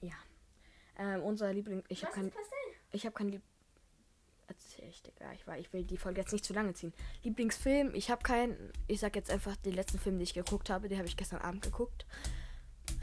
ja. 0.00 0.14
Ähm, 0.96 1.22
unser 1.24 1.52
Liebling. 1.52 1.82
Ich 1.88 2.04
habe 2.04 2.14
kein. 2.14 2.32
Ich 2.92 3.04
habe 3.04 3.14
kein 3.16 3.30
Lieb. 3.30 3.42
Ich, 4.88 5.02
Digga. 5.02 5.32
Ich, 5.32 5.46
war, 5.46 5.58
ich 5.58 5.72
will 5.72 5.84
die 5.84 5.96
Folge 5.96 6.20
jetzt 6.20 6.32
nicht 6.32 6.44
zu 6.44 6.52
lange 6.52 6.74
ziehen. 6.74 6.92
Lieblingsfilm. 7.22 7.94
Ich 7.94 8.10
habe 8.10 8.22
keinen. 8.22 8.72
Ich 8.86 9.00
sag 9.00 9.14
jetzt 9.16 9.30
einfach 9.30 9.56
den 9.56 9.74
letzten 9.74 9.98
Film, 9.98 10.16
den 10.16 10.22
ich 10.22 10.34
geguckt 10.34 10.70
habe. 10.70 10.88
Den 10.88 10.98
habe 10.98 11.08
ich 11.08 11.16
gestern 11.16 11.40
Abend 11.40 11.62
geguckt. 11.62 12.06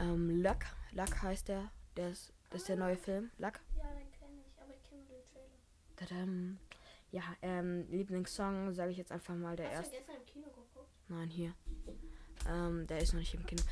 Ähm, 0.00 0.42
Luck. 0.42 0.64
Luck 0.92 1.22
heißt 1.22 1.48
der. 1.48 1.70
Der 1.96 2.10
ist, 2.10 2.32
das 2.50 2.62
ist 2.62 2.68
der 2.68 2.76
neue 2.76 2.96
Film. 2.96 3.30
Luck. 3.38 3.60
Ja, 3.76 3.84
den 3.94 4.10
kenne 4.12 4.40
ich, 4.46 4.60
aber 4.60 4.72
ich 4.74 4.82
kenne 4.88 5.02
nur 5.02 5.16
den 5.18 5.26
Trailer. 5.32 5.96
Tadam. 5.96 6.58
Ja, 7.10 7.22
ähm, 7.42 7.86
Lieblingssong 7.90 8.72
sage 8.72 8.90
ich 8.92 8.96
jetzt 8.96 9.12
einfach 9.12 9.34
mal 9.34 9.54
der 9.56 9.66
Hast 9.66 9.74
erste. 9.76 9.90
du 9.90 9.96
gestern 9.98 10.16
im 10.16 10.26
Kino 10.26 10.46
geguckt? 10.46 10.88
Nein, 11.08 11.28
hier. 11.28 11.54
Ähm, 12.48 12.86
der 12.86 12.98
ist 13.00 13.12
noch 13.12 13.20
nicht 13.20 13.34
im 13.34 13.44
Kino. 13.44 13.62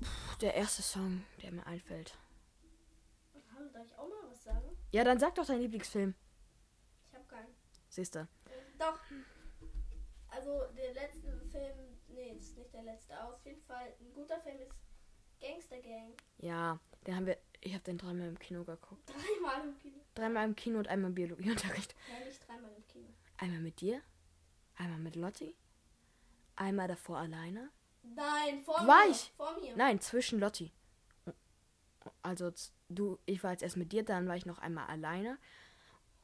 Puh, 0.00 0.36
Der 0.40 0.54
erste 0.54 0.82
Song, 0.82 1.22
der 1.42 1.52
mir 1.52 1.64
einfällt. 1.66 2.16
Hallo, 3.54 3.68
darf 3.72 3.84
ich 3.86 3.94
auch 3.96 4.08
mal 4.08 4.30
was 4.30 4.42
sagen? 4.42 4.68
Ja, 4.90 5.04
dann 5.04 5.18
sag 5.20 5.34
doch 5.36 5.46
deinen 5.46 5.60
Lieblingsfilm. 5.62 6.14
Keinen. 7.28 7.54
Siehst 7.88 8.14
du. 8.14 8.26
Doch. 8.78 8.98
Also 10.30 10.62
der 10.76 10.92
letzte 10.94 11.32
Film, 11.50 11.96
nee, 12.08 12.32
ist 12.38 12.56
nicht 12.56 12.72
der 12.72 12.82
letzte. 12.82 13.18
Auf 13.22 13.44
jeden 13.44 13.62
Fall 13.62 13.94
ein 14.00 14.12
guter 14.12 14.38
Film 14.40 14.60
ist 14.60 14.72
Gangster 15.40 15.80
Gang. 15.80 16.12
Ja, 16.38 16.78
den 17.06 17.16
haben 17.16 17.26
wir. 17.26 17.38
Ich 17.60 17.72
habe 17.74 17.82
den 17.84 17.98
dreimal 17.98 18.28
im 18.28 18.38
Kino 18.38 18.62
geguckt. 18.62 19.02
Dreimal 19.08 19.66
im 19.68 19.78
Kino. 19.78 19.96
Dreimal 20.14 20.44
im 20.46 20.54
Kino 20.54 20.78
und 20.78 20.88
einmal 20.88 21.10
im 21.10 21.14
Biologieunterricht. 21.14 21.94
Nein, 22.12 22.24
nicht 22.24 22.46
dreimal 22.46 22.70
im 22.76 22.86
Kino. 22.86 23.08
Einmal 23.36 23.60
mit 23.60 23.80
dir, 23.80 24.00
einmal 24.76 24.98
mit 24.98 25.16
Lotti, 25.16 25.56
einmal 26.56 26.88
davor 26.88 27.18
alleine. 27.18 27.70
Nein, 28.02 28.60
vor 28.60 28.74
War 28.86 29.04
mir. 29.06 29.10
ich? 29.10 29.32
Vor 29.36 29.60
mir. 29.60 29.76
Nein, 29.76 30.00
zwischen 30.00 30.38
Lotti. 30.40 30.72
Also 32.22 32.52
du, 32.88 33.18
ich 33.26 33.42
war 33.42 33.52
jetzt 33.52 33.62
erst 33.62 33.76
mit 33.76 33.92
dir, 33.92 34.04
dann 34.04 34.28
war 34.28 34.36
ich 34.36 34.46
noch 34.46 34.58
einmal 34.58 34.86
alleine 34.86 35.38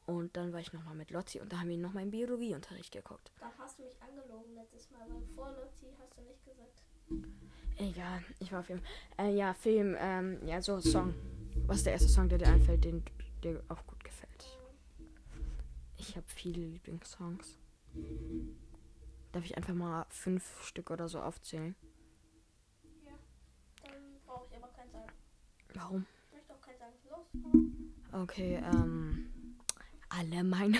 und 0.05 0.37
dann 0.37 0.53
war 0.53 0.59
ich 0.59 0.71
noch 0.73 0.83
mal 0.83 0.95
mit 0.95 1.11
Lotti 1.11 1.39
und 1.39 1.51
da 1.51 1.59
haben 1.59 1.69
wir 1.69 1.77
noch 1.77 1.93
mal 1.93 2.03
im 2.03 2.11
Biologieunterricht 2.11 2.91
geguckt. 2.91 3.31
Dann 3.39 3.51
hast 3.57 3.79
du 3.79 3.83
mich 3.83 4.01
angelogen 4.01 4.55
letztes 4.55 4.91
Mal, 4.91 5.01
weil 5.09 5.25
vor 5.35 5.51
Lotti 5.51 5.87
hast 5.99 6.17
du 6.17 6.21
nicht 6.21 6.43
gesagt. 6.45 6.83
Egal, 7.77 8.23
ich 8.39 8.51
war 8.51 8.59
auf 8.59 8.67
Fall. 8.67 8.81
Äh, 9.17 9.35
ja, 9.35 9.53
Film, 9.53 9.95
ähm, 9.99 10.39
ja, 10.45 10.61
so 10.61 10.79
Song. 10.79 11.13
Was 11.67 11.77
ist 11.77 11.85
der 11.87 11.93
erste 11.93 12.09
Song, 12.09 12.29
der 12.29 12.37
dir 12.37 12.47
einfällt, 12.47 12.85
den 12.85 13.03
dir 13.43 13.63
auch 13.67 13.85
gut 13.87 14.03
gefällt? 14.03 14.59
Ich 15.97 16.15
habe 16.15 16.25
viele 16.27 16.65
Lieblingssongs. 16.65 17.57
Darf 19.31 19.43
ich 19.43 19.57
einfach 19.57 19.73
mal 19.73 20.05
fünf 20.09 20.63
Stück 20.63 20.91
oder 20.91 21.09
so 21.09 21.19
aufzählen? 21.19 21.75
Ja. 23.03 23.11
Dann 23.83 23.93
brauche 24.25 24.45
ich 24.49 24.55
aber 24.55 24.67
keinen 24.69 24.91
sagen. 24.91 25.11
Warum? 25.73 26.05
Ich 26.27 26.33
möchte 26.33 26.53
auch 26.53 26.61
keinen 26.61 26.79
sagen. 26.79 26.93
Los. 27.09 28.21
Okay, 28.21 28.55
ähm, 28.55 29.34
alle 30.09 30.43
meine. 30.43 30.77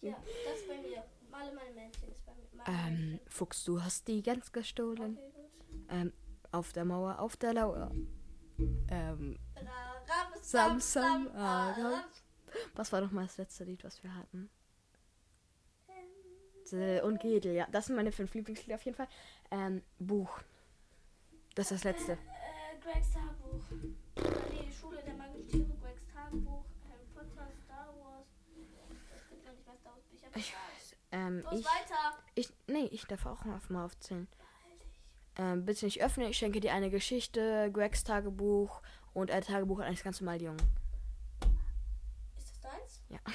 Ja, 0.00 0.14
das 0.44 0.66
bei 0.68 0.76
mir. 0.82 1.04
Male 1.30 1.52
meine 1.54 1.72
Männchen 1.74 2.08
ist 2.10 2.24
bei 2.24 2.32
mir. 2.34 2.48
Ähm, 2.66 3.10
Männchen. 3.10 3.20
Fuchs, 3.28 3.64
du 3.64 3.82
hast 3.82 4.06
die 4.08 4.22
Gans 4.22 4.52
gestohlen. 4.52 5.18
Okay. 5.18 5.86
Ähm, 5.90 6.12
auf 6.52 6.72
der 6.72 6.84
Mauer, 6.84 7.18
auf 7.18 7.36
der 7.36 7.54
Lauer. 7.54 7.90
Ähm, 8.88 9.38
Sam, 10.40 11.28
ah, 11.34 11.70
ah, 11.72 12.04
was 12.74 12.92
war 12.92 13.00
noch 13.00 13.10
mal 13.10 13.26
das 13.26 13.36
letzte 13.36 13.64
Lied, 13.64 13.82
was 13.84 14.02
wir 14.02 14.14
hatten? 14.14 14.48
Ähm, 15.88 16.80
Äh, 16.80 17.00
Und 17.02 17.20
Gedel, 17.20 17.54
ja. 17.54 17.66
Das 17.70 17.86
sind 17.86 17.96
meine 17.96 18.12
fünf 18.12 18.32
Lieblingslieder 18.34 18.76
auf 18.76 18.82
jeden 18.84 18.96
Fall. 18.96 19.08
Ähm, 19.50 19.82
Buch. 19.98 20.40
Das 21.54 21.70
ist 21.70 21.84
das 21.84 21.92
letzte. 21.92 22.12
Äh, 22.12 22.16
Gregs 22.80 23.12
Tagebuch. 23.12 23.62
Oder 24.16 24.40
nee, 24.52 24.70
Schule 24.72 25.02
der 25.02 25.14
magischen 25.14 25.48
Tiere, 25.48 25.76
Gregs 25.82 26.02
Tagebuch, 26.14 26.64
Harry 26.88 27.06
Potter, 27.14 27.48
Star 27.64 27.88
Wars. 27.98 28.26
Das 29.12 29.28
gibt 29.28 29.44
noch 29.44 29.52
nicht 29.52 29.66
mal 29.66 29.76
Star 29.78 29.92
Wars 29.92 30.04
Bücher. 30.10 30.25
Ich 30.36 30.52
weiß. 30.52 30.96
Ähm, 31.12 31.44
ich, 31.52 31.64
weiter. 31.64 32.18
ich, 32.34 32.48
nee, 32.66 32.86
ich 32.90 33.04
darf 33.06 33.26
auch 33.26 33.44
mal 33.44 33.56
auf- 33.56 33.70
mal 33.70 33.84
aufzählen. 33.84 34.28
Ähm, 35.38 35.64
bitte 35.66 35.84
nicht 35.84 36.02
öffnen. 36.02 36.28
Ich 36.30 36.38
schenke 36.38 36.60
dir 36.60 36.72
eine 36.72 36.90
Geschichte, 36.90 37.70
Gregs 37.72 38.04
Tagebuch 38.04 38.80
und 39.12 39.30
ein 39.30 39.42
Tagebuch 39.42 39.80
eines 39.80 40.02
ganz 40.02 40.20
normalen 40.20 40.40
Jungen. 40.42 40.62
Ist 42.38 42.50
das 42.50 42.60
deins? 42.60 43.02
Ja. 43.08 43.18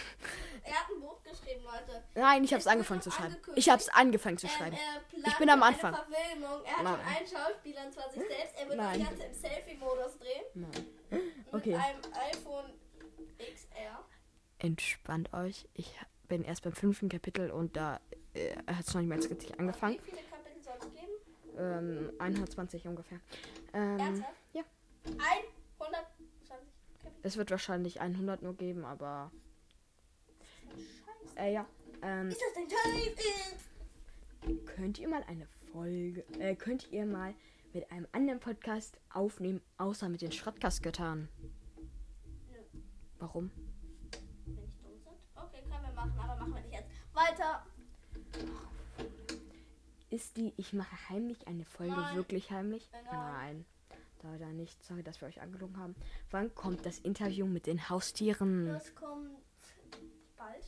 Er 0.63 0.73
hat 0.75 0.89
ein 0.95 1.01
Buch 1.01 1.21
geschrieben, 1.23 1.63
Leute. 1.63 2.03
Nein, 2.13 2.43
ich 2.43 2.51
habe 2.53 2.59
Es 2.61 2.67
angefangen 2.67 3.01
zu 3.01 3.09
schreiben. 3.09 3.35
Ich 3.55 3.67
habe 3.67 3.81
es 3.81 3.89
angefangen 3.89 4.37
zu 4.37 4.45
Ähm, 4.45 4.53
schreiben. 4.53 4.77
plant 5.09 5.27
Ich 5.27 5.37
bin 5.37 5.49
am 5.49 5.61
eine 5.63 5.73
Anfang. 5.75 5.95
Verfilmung. 5.95 6.63
Er 6.63 6.77
hat 6.77 6.83
Nein. 6.83 6.99
einen 7.17 7.27
Schauspieler 7.27 7.85
und 7.87 7.93
zwar 7.93 8.09
sich 8.11 8.21
selbst. 8.21 8.55
Er 8.57 8.67
wird 8.67 8.77
Nein. 8.77 8.99
das 8.99 9.09
Ganze 9.09 9.23
im 9.25 9.33
Selfie-Modus 9.33 10.17
drehen. 10.19 10.43
Nein. 10.53 10.87
Mit 11.09 11.53
Okay. 11.53 11.75
einem 11.75 11.99
iPhone 12.31 12.73
XR. 13.39 14.05
Entspannt 14.59 15.33
euch. 15.33 15.67
Ich 15.73 15.91
bin 16.31 16.45
erst 16.45 16.63
beim 16.63 16.71
fünften 16.71 17.09
Kapitel 17.09 17.51
und 17.51 17.75
da 17.75 17.99
äh, 18.33 18.55
hat 18.65 18.87
es 18.87 18.93
noch 18.93 19.01
nicht 19.01 19.09
mal 19.09 19.19
richtig 19.19 19.59
angefangen. 19.59 19.97
Wie 20.05 20.11
viele 20.11 20.21
Kapitel 20.29 20.63
soll 20.63 20.75
es 20.79 20.93
geben? 20.93 21.11
Ähm, 21.57 22.13
120 22.19 22.87
ungefähr. 22.87 23.19
Ähm, 23.73 23.99
Ernsthaft? 23.99 24.37
ja. 24.53 24.63
120 25.03 25.19
Kapitel. 27.03 27.19
es 27.23 27.35
wird 27.35 27.51
wahrscheinlich 27.51 27.99
100 27.99 28.43
nur 28.43 28.55
geben, 28.55 28.85
aber 28.85 29.29
Scheiße. 30.69 31.37
äh, 31.37 31.51
ja. 31.51 31.65
Ähm, 32.01 32.29
Ist 32.29 32.39
das 32.39 32.53
dein 32.53 32.69
Time? 32.69 34.65
könnt 34.67 34.99
ihr 34.99 35.09
mal 35.09 35.23
eine 35.27 35.47
Folge, 35.73 36.23
äh, 36.39 36.55
könnt 36.55 36.89
ihr 36.93 37.05
mal 37.05 37.35
mit 37.73 37.91
einem 37.91 38.07
anderen 38.13 38.39
Podcast 38.39 38.97
aufnehmen, 39.13 39.59
außer 39.77 40.07
mit 40.07 40.21
den 40.21 40.31
Schrottkastgöttern? 40.31 41.27
Nö. 42.49 42.57
Warum? 43.19 43.51
Wenn 44.45 44.63
ich 44.63 44.77
dumm 44.77 44.97
sind. 45.03 45.17
Okay, 45.35 45.61
können 45.69 45.83
wir 45.83 45.91
machen, 45.93 46.17
aber 46.17 46.37
machen 46.37 46.53
wir 46.53 46.61
Weiter. 47.21 47.65
Ist 50.09 50.37
die 50.37 50.53
Ich 50.57 50.73
mache 50.73 51.09
heimlich 51.09 51.47
eine 51.47 51.65
Folge 51.65 51.95
Nein. 51.95 52.15
wirklich 52.15 52.51
heimlich? 52.51 52.89
Nein. 52.91 53.05
Nein. 53.11 53.65
Leider 54.23 54.47
nicht. 54.47 54.83
Sorry, 54.83 55.03
dass 55.03 55.21
wir 55.21 55.27
euch 55.27 55.41
angelogen 55.41 55.77
haben. 55.77 55.95
Wann 56.29 56.53
kommt 56.53 56.85
das 56.85 56.99
Interview 56.99 57.45
mit 57.45 57.65
den 57.67 57.89
Haustieren? 57.89 58.67
Das 58.67 58.93
kommt 58.95 59.29
bald. 60.37 60.65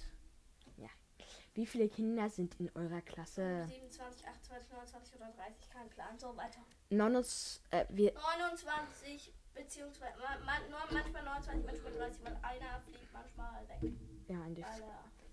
Wie 1.56 1.68
viele 1.68 1.88
Kinder 1.88 2.32
sind 2.32 2.60
in 2.60 2.72
eurer 2.74 3.02
Klasse? 3.02 3.66
27, 3.68 4.28
28, 4.28 4.72
29 4.72 5.16
oder 5.18 5.32
30, 5.38 5.70
kein 5.70 5.88
Plan. 5.90 6.18
So 6.18 6.36
weiter. 6.36 6.60
Nonus, 6.90 7.62
äh, 7.70 7.86
wir, 7.90 8.12
29 8.16 9.32
beziehungsweise 9.54 10.18
man, 10.18 10.44
man, 10.46 10.62
manchmal 10.92 11.24
29, 11.24 11.64
manchmal 11.64 11.94
30, 11.94 12.26
weil 12.26 12.38
einer 12.42 12.82
fliegt 12.82 13.14
manchmal 13.14 13.68
weg. 13.68 13.94
ja, 14.28 14.44
in 14.46 14.56
die, 14.56 14.66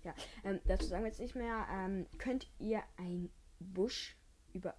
Er 0.03 0.15
ähm, 0.43 0.59
dazu 0.65 0.85
sagen 0.85 1.03
wir 1.03 1.09
jetzt 1.09 1.19
nicht 1.19 1.35
mehr. 1.35 1.67
Ähm, 1.69 2.07
könnt 2.17 2.49
ihr 2.59 2.83
ein 2.97 3.31
Busch 3.59 4.17
über, 4.53 4.75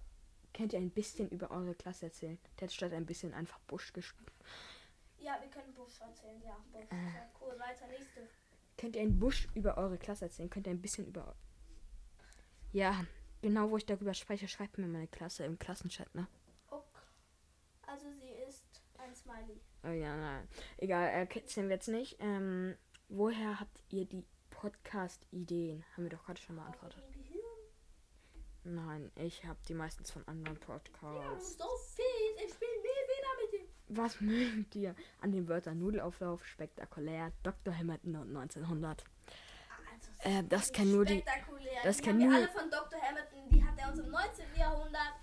könnt 0.53 0.73
ihr 0.73 0.79
ein 0.79 0.91
bisschen 0.91 1.29
über 1.29 1.51
eure 1.51 1.75
Klasse 1.75 2.05
erzählen? 2.05 2.39
Der 2.59 2.67
hat 2.67 2.73
statt 2.73 2.93
ein 2.93 3.05
bisschen 3.05 3.33
einfach 3.33 3.59
Busch 3.61 3.93
geschrieben. 3.93 4.31
Ja, 5.19 5.37
wir 5.41 5.49
können 5.49 5.73
Busch 5.73 6.01
erzählen. 6.01 6.41
Ja, 6.43 6.57
Busch. 6.71 6.83
Äh. 6.91 6.95
Ja, 6.95 7.29
cool, 7.41 7.57
weiter, 7.59 7.87
nächste. 7.87 8.27
Könnt 8.77 8.95
ihr 8.95 9.01
einen 9.01 9.19
Busch 9.19 9.47
über 9.53 9.77
eure 9.77 9.97
Klasse 9.97 10.25
erzählen? 10.25 10.49
Könnt 10.49 10.67
ihr 10.67 10.73
ein 10.73 10.81
bisschen 10.81 11.07
über. 11.07 11.35
Ja, 12.71 13.05
genau 13.41 13.69
wo 13.69 13.77
ich 13.77 13.85
darüber 13.85 14.13
spreche, 14.13 14.47
schreibt 14.47 14.77
mir 14.77 14.87
meine 14.87 15.07
Klasse 15.07 15.45
im 15.45 15.59
Klassenchat, 15.59 16.13
ne? 16.15 16.27
Ok. 16.69 16.99
Also 17.87 18.11
sie 18.11 18.29
ist 18.47 18.81
ein 18.97 19.15
Smiley. 19.15 19.61
Oh 19.83 19.89
ja, 19.89 20.15
nein. 20.17 20.47
Egal, 20.77 21.07
äh, 21.07 21.27
erzählen 21.33 21.69
wir 21.69 21.75
jetzt 21.75 21.87
nicht. 21.87 22.17
Ähm, 22.19 22.75
woher 23.09 23.59
habt 23.59 23.83
ihr 23.89 24.05
die 24.05 24.25
Podcast-Ideen? 24.63 25.83
Haben 25.93 26.03
wir 26.03 26.09
doch 26.09 26.23
gerade 26.25 26.39
schon 26.41 26.55
dem 26.55 26.63
Gehirn. 27.11 27.43
Nein, 28.63 29.11
ich 29.15 29.43
habe 29.45 29.59
die 29.67 29.73
meistens 29.73 30.09
von 30.09 30.25
anderen 30.25 30.57
Ja, 30.57 30.65
Podcasts. 30.65 31.57
so 31.57 31.65
fies. 31.95 32.45
Ich 32.45 32.53
spiele 32.53 32.71
nie 32.81 33.03
wieder 33.11 33.41
mit 33.41 33.53
dem. 33.53 33.97
Was 33.97 34.21
mögt 34.21 34.75
ihr 34.75 34.95
an 35.19 35.33
den 35.33 35.49
Wörtern 35.49 35.79
Nudelauflauf, 35.79 36.45
spektakulär, 36.45 37.33
Dr. 37.43 37.77
Hamilton 37.77 38.15
und 38.15 38.29
1900? 38.37 39.03
Also, 39.91 40.37
Äh, 40.39 40.43
das 40.47 40.71
kann 40.71 40.89
nur 40.89 41.03
die- 41.03 41.19
spektakulär. 41.19 41.81
das 41.83 41.97
die 41.97 42.03
kann 42.03 42.17
nur- 42.19 42.33
alle 42.33 42.47
von 42.47 42.69
Dr. 42.71 43.01
Hamilton. 43.01 43.49
Die 43.49 43.63
hat 43.65 43.77
er 43.77 43.89
uns 43.89 43.99
im 43.99 44.09
19. 44.11 44.45
Jahrhundert 44.57 45.13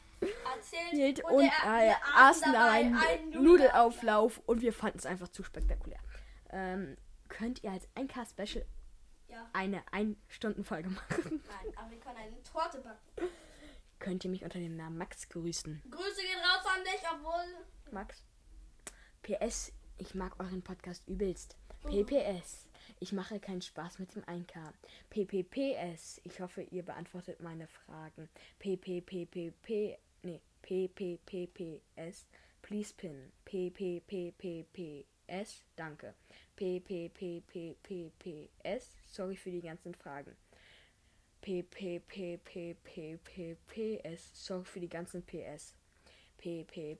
erzählt. 0.55 1.25
Und, 1.25 1.45
er- 1.45 1.81
äh, 1.83 1.87
wir 1.89 1.97
aßen 2.15 2.55
einen 2.55 2.95
einen 2.95 3.43
Nudelauflauf 3.43 4.39
und 4.45 4.61
wir 4.61 4.75
fanden 4.75 4.99
es 4.99 5.07
einfach 5.07 5.29
zu 5.29 5.43
spektakulär. 5.43 5.99
Ähm, 6.51 6.99
könnt 7.29 7.63
ihr 7.65 7.71
als 7.73 7.89
Einkauf-Special 7.95 8.67
Ja, 9.31 9.49
eine 9.53 9.83
Ein-Stunden-Folge 9.93 10.91
machen? 10.91 11.43
nein, 11.49 11.73
aber 11.77 11.91
wir 11.91 12.01
können 12.01 12.17
eine 12.17 12.43
Torte 12.43 12.79
backen. 12.81 13.29
Könnt 13.99 14.25
ihr 14.25 14.31
mich 14.31 14.43
unter 14.43 14.59
dem 14.59 14.77
Namen 14.77 14.97
Max 14.99 15.29
grüßen? 15.29 15.83
Grüße 15.91 16.21
gehen 16.23 16.41
raus 16.41 16.65
an 16.67 16.83
dich, 16.85 17.03
obwohl. 17.13 17.45
Max? 17.93 18.25
PS, 19.23 19.73
ich 19.99 20.15
mag 20.15 20.41
euren 20.41 20.63
Podcast 20.63 21.07
übelst. 21.07 21.57
PPS, 21.85 22.67
ich 22.99 23.13
mache 23.13 23.39
keinen 23.41 23.63
Spaß 23.63 23.99
mit 23.99 24.15
dem 24.15 24.27
Einkauf. 24.27 24.73
PPPS, 25.11 26.21
ich 26.25 26.41
hoffe, 26.41 26.63
ihr 26.63 26.83
beantwortet 26.83 27.41
meine 27.41 27.67
Fragen. 27.67 28.29
PPPPP, 28.59 29.99
nee, 30.23 30.41
PPPPS, 30.63 32.27
please 32.63 32.95
pin. 32.95 33.33
PPPPPS, 33.45 35.05
danke. 35.77 36.15
PPPPPPS, 36.61 37.81
sorry 39.07 39.35
für 39.35 39.51
die 39.51 39.63
ganzen 39.63 39.95
Fragen. 39.95 40.37
PPPPPPS, 41.41 42.21
sorry 44.35 44.65
für 44.67 44.81
die 44.81 44.91
ganzen 44.91 45.25
PS. 45.25 45.75
PPPPPPS, 46.37 46.99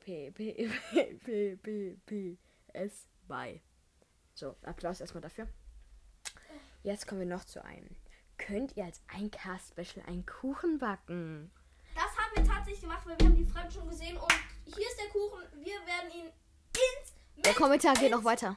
bye. 3.29 3.61
So, 4.33 4.57
Applaus 4.63 5.03
erstmal 5.03 5.21
dafür. 5.21 5.47
Jetzt 6.83 7.07
kommen 7.07 7.21
wir 7.21 7.29
noch 7.29 7.45
zu 7.45 7.63
einem. 7.63 7.95
Könnt 8.39 8.75
ihr 8.79 8.87
als 8.87 9.03
Eincast-Special 9.09 10.07
einen 10.07 10.25
Kuchen 10.25 10.79
backen? 10.79 11.51
Das 11.95 12.17
haben 12.17 12.35
wir 12.35 12.45
tatsächlich 12.45 12.81
gemacht, 12.81 13.05
weil 13.05 13.19
wir 13.19 13.27
haben 13.27 13.37
die 13.37 13.45
Fragen 13.45 13.71
schon 13.71 13.87
gesehen 13.87 14.17
und 14.17 14.33
hier 14.65 14.89
ist 14.89 14.99
der 14.99 15.09
Kuchen. 15.09 15.43
Wir 15.63 15.75
werden 15.85 16.11
ihn 16.15 16.29
ins 16.73 17.13
Der 17.45 17.53
Kommentar 17.53 17.93
geht 17.93 18.11
noch 18.11 18.25
weiter. 18.25 18.57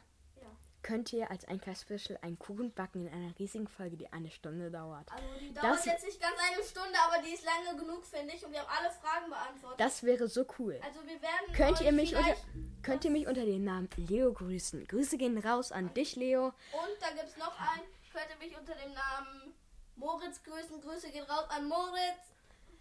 Könnt 0.83 1.13
ihr 1.13 1.31
als 1.31 1.45
Einkaufsspecial 1.45 2.19
einen 2.21 2.37
Kuchen 2.37 2.73
backen 2.73 3.07
in 3.07 3.13
einer 3.13 3.39
riesigen 3.39 3.69
Folge, 3.69 3.95
die 3.95 4.11
eine 4.11 4.29
Stunde 4.29 4.69
dauert. 4.69 5.09
Also 5.13 5.25
die 5.39 5.53
dauert 5.53 5.77
das, 5.77 5.85
jetzt 5.85 6.03
nicht 6.05 6.19
ganz 6.19 6.35
eine 6.37 6.61
Stunde, 6.61 6.99
aber 7.07 7.23
die 7.23 7.33
ist 7.33 7.45
lange 7.45 7.79
genug, 7.79 8.05
finde 8.05 8.33
ich. 8.35 8.45
Und 8.45 8.51
wir 8.51 8.59
haben 8.59 8.69
alle 8.77 8.91
Fragen 8.91 9.29
beantwortet. 9.29 9.79
Das 9.79 10.03
wäre 10.03 10.27
so 10.27 10.45
cool. 10.59 10.77
Also 10.83 10.99
wir 11.07 11.21
werden 11.21 11.53
könnt 11.53 11.79
ihr 11.79 11.93
mich 11.93 12.13
unter, 12.13 12.35
könnt 12.81 13.05
ihr 13.05 13.11
mich 13.11 13.27
unter 13.27 13.45
dem 13.45 13.63
Namen 13.63 13.89
Leo 13.95 14.33
grüßen. 14.33 14.85
Grüße 14.85 15.17
gehen 15.17 15.37
raus 15.37 15.71
an 15.71 15.93
dich, 15.93 16.17
Leo. 16.17 16.47
Und 16.47 17.01
da 17.01 17.11
gibt 17.11 17.29
es 17.29 17.37
noch 17.37 17.57
einen. 17.57 17.87
Könnt 18.11 18.27
ihr 18.29 18.45
mich 18.45 18.57
unter 18.57 18.75
dem 18.75 18.93
Namen 18.93 19.53
Moritz 19.95 20.43
grüßen. 20.43 20.81
Grüße 20.81 21.11
gehen 21.11 21.23
raus 21.23 21.45
an 21.49 21.65
Moritz. 21.65 22.33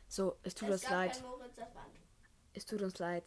So, 0.09 0.37
es 0.43 0.57
tut 0.57 0.71
es 0.71 0.83
uns 0.83 0.91
leid. 0.91 1.23
Moritz, 1.23 1.57
es 2.53 2.67
tut 2.67 2.83
uns 2.83 2.99
leid, 2.99 3.25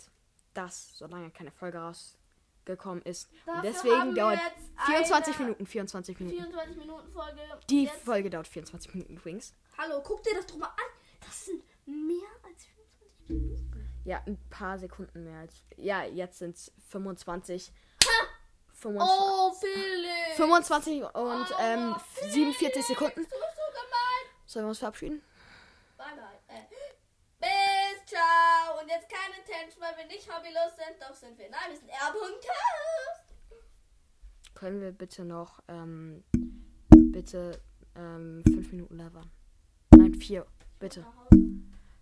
dass 0.54 0.98
solange 0.98 1.32
keine 1.32 1.52
Folge 1.52 1.78
raus 1.78 2.18
gekommen 2.66 3.02
ist. 3.04 3.30
Und 3.46 3.64
deswegen 3.64 4.16
dauert 4.16 4.40
24 4.86 5.40
Minuten, 5.40 5.66
24 5.66 6.20
Minuten. 6.20 6.38
24 6.38 6.78
Minuten 6.78 7.12
Folge. 7.12 7.42
Die. 7.70 7.88
Folge 7.88 8.30
dauert 8.30 8.48
24 8.48 8.94
Minuten 8.94 9.14
übrigens. 9.14 9.54
Hallo, 9.78 10.02
guck 10.04 10.24
dir 10.24 10.36
das 10.36 10.46
doch 10.48 10.58
mal 10.58 10.68
an. 10.68 11.26
Das 11.26 11.46
sind 11.46 11.64
mehr 11.86 12.30
als 12.44 12.66
24 12.66 13.30
Minuten. 13.30 13.66
Ja, 14.06 14.22
ein 14.26 14.38
paar 14.50 14.78
Sekunden 14.78 15.24
mehr 15.24 15.40
als. 15.40 15.64
Ja, 15.78 16.04
jetzt 16.04 16.40
sind 16.40 16.56
es 16.56 16.72
25. 16.90 17.72
Ha! 18.04 18.28
25, 18.74 19.18
oh, 19.18 19.54
Felix! 19.54 20.36
25 20.36 21.04
und 21.04 21.12
oh, 21.14 21.46
ähm, 21.60 21.96
47 22.30 22.86
Sekunden. 22.86 23.26
Sollen 24.46 24.66
wir 24.66 24.70
uns 24.70 24.80
verabschieden? 24.80 25.22
Bye, 25.98 26.06
bye. 26.16 26.56
Äh, 26.56 26.62
bis, 27.40 28.06
ciao. 28.06 28.75
Und 28.86 28.92
jetzt 28.92 29.10
keine 29.10 29.44
Tension, 29.44 29.82
weil 29.82 29.98
wir 29.98 30.06
nicht 30.06 30.30
hobbylos 30.32 30.76
sind. 30.76 31.02
Doch 31.02 31.16
sind 31.16 31.36
wir. 31.40 31.50
Nein, 31.50 31.72
wir 31.72 31.76
sind 31.76 31.90
R.Cast. 31.90 33.34
Können 34.54 34.80
wir 34.80 34.92
bitte 34.92 35.26
noch, 35.26 35.60
ähm, 35.68 36.24
bitte, 36.92 37.60
ähm, 37.96 38.44
fünf 38.46 38.72
Minuten 38.72 38.98
labern? 38.98 39.32
Nein, 39.90 40.14
vier. 40.14 40.46
Bitte. 40.78 41.04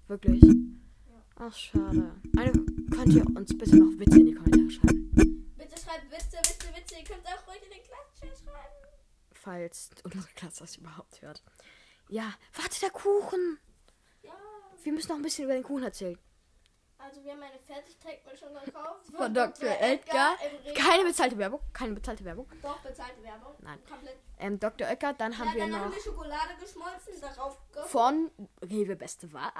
Wirklich? 0.08 0.44
Ja. 0.44 1.24
Ach, 1.38 1.56
schade. 1.56 2.20
Eine, 2.36 2.52
könnt 2.92 3.14
ihr 3.14 3.26
uns 3.28 3.58
bitte 3.58 3.78
noch 3.78 3.98
Witze 3.98 4.20
in 4.20 4.26
die 4.26 4.34
Kommentare 4.34 4.70
schreiben? 4.70 5.56
Bitte 5.56 5.80
schreibt 5.82 6.12
Witze, 6.12 6.38
Witze, 6.40 6.76
Witze. 6.76 6.96
Ihr 6.96 7.06
könnt 7.06 7.26
auch 7.28 7.48
ruhig 7.48 7.64
in 7.64 7.70
den 7.70 7.82
Klassenchat 7.82 8.44
schreiben. 8.44 8.76
Falls 9.32 9.90
unsere 10.04 10.28
Klasse 10.36 10.60
das 10.60 10.76
überhaupt 10.76 11.22
hört. 11.22 11.42
Ja, 12.10 12.34
warte, 12.56 12.82
der 12.82 12.90
Kuchen. 12.90 13.58
Wir 14.84 14.92
müssen 14.92 15.08
noch 15.08 15.16
ein 15.16 15.22
bisschen 15.22 15.46
über 15.46 15.54
den 15.54 15.64
Kuchen 15.64 15.84
erzählen. 15.84 16.20
Also 17.04 17.24
wir 17.24 17.32
haben 17.34 17.44
eine 17.44 17.60
Fertigteigmischung 17.60 18.54
gekauft. 18.54 19.06
Von, 19.08 19.16
von 19.18 19.34
Dr. 19.34 19.70
Edgar. 19.82 20.38
Keine 20.74 21.04
bezahlte 21.04 21.38
Werbung. 21.38 21.60
Keine 21.74 21.94
bezahlte 21.94 22.24
Werbung. 22.24 22.48
Doch, 22.62 22.80
bezahlte 22.80 23.22
Werbung. 23.24 23.54
Nein. 23.60 23.80
Komplett. 23.90 24.18
Ähm, 24.40 24.60
Dr. 24.60 24.88
Edgar, 24.88 25.14
dann 25.14 25.38
haben 25.38 25.48
ja, 25.50 25.54
wir 25.54 25.62
dann 25.62 25.72
noch... 25.72 25.80
haben 25.80 25.94
wir 25.94 26.02
Schokolade 26.02 26.56
geschmolzen, 26.60 27.22
darauf 27.22 27.58
Von 27.88 28.32
Rewe 28.62 28.96
Beste 28.96 29.32
Wahl. 29.34 29.52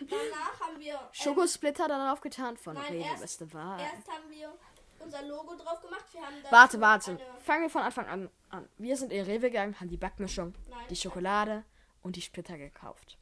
Danach 0.00 0.60
haben 0.60 0.78
wir... 0.78 0.94
Ähm, 0.94 0.98
Schokosplitter 1.12 1.88
darauf 1.88 2.20
getan 2.20 2.56
von 2.56 2.74
nein, 2.74 2.92
Rewe 2.92 3.04
erst, 3.04 3.22
Beste 3.22 3.52
Wahl. 3.52 3.80
Erst 3.80 4.08
haben 4.08 4.28
wir 4.28 4.52
unser 4.98 5.22
Logo 5.22 5.54
drauf 5.54 5.80
gemacht. 5.80 6.04
Wir 6.12 6.22
haben 6.22 6.34
warte, 6.50 6.80
warte. 6.80 7.18
Fangen 7.40 7.62
wir 7.62 7.70
von 7.70 7.82
Anfang 7.82 8.06
an 8.06 8.30
an. 8.50 8.68
Wir 8.78 8.96
sind 8.96 9.12
in 9.12 9.24
Rewe 9.24 9.50
gegangen, 9.50 9.78
haben 9.80 9.88
die 9.88 9.96
Backmischung, 9.96 10.54
nein, 10.68 10.78
die 10.90 10.96
Schokolade 10.96 11.64
und 12.02 12.16
die 12.16 12.22
Splitter 12.22 12.58
gekauft 12.58 13.18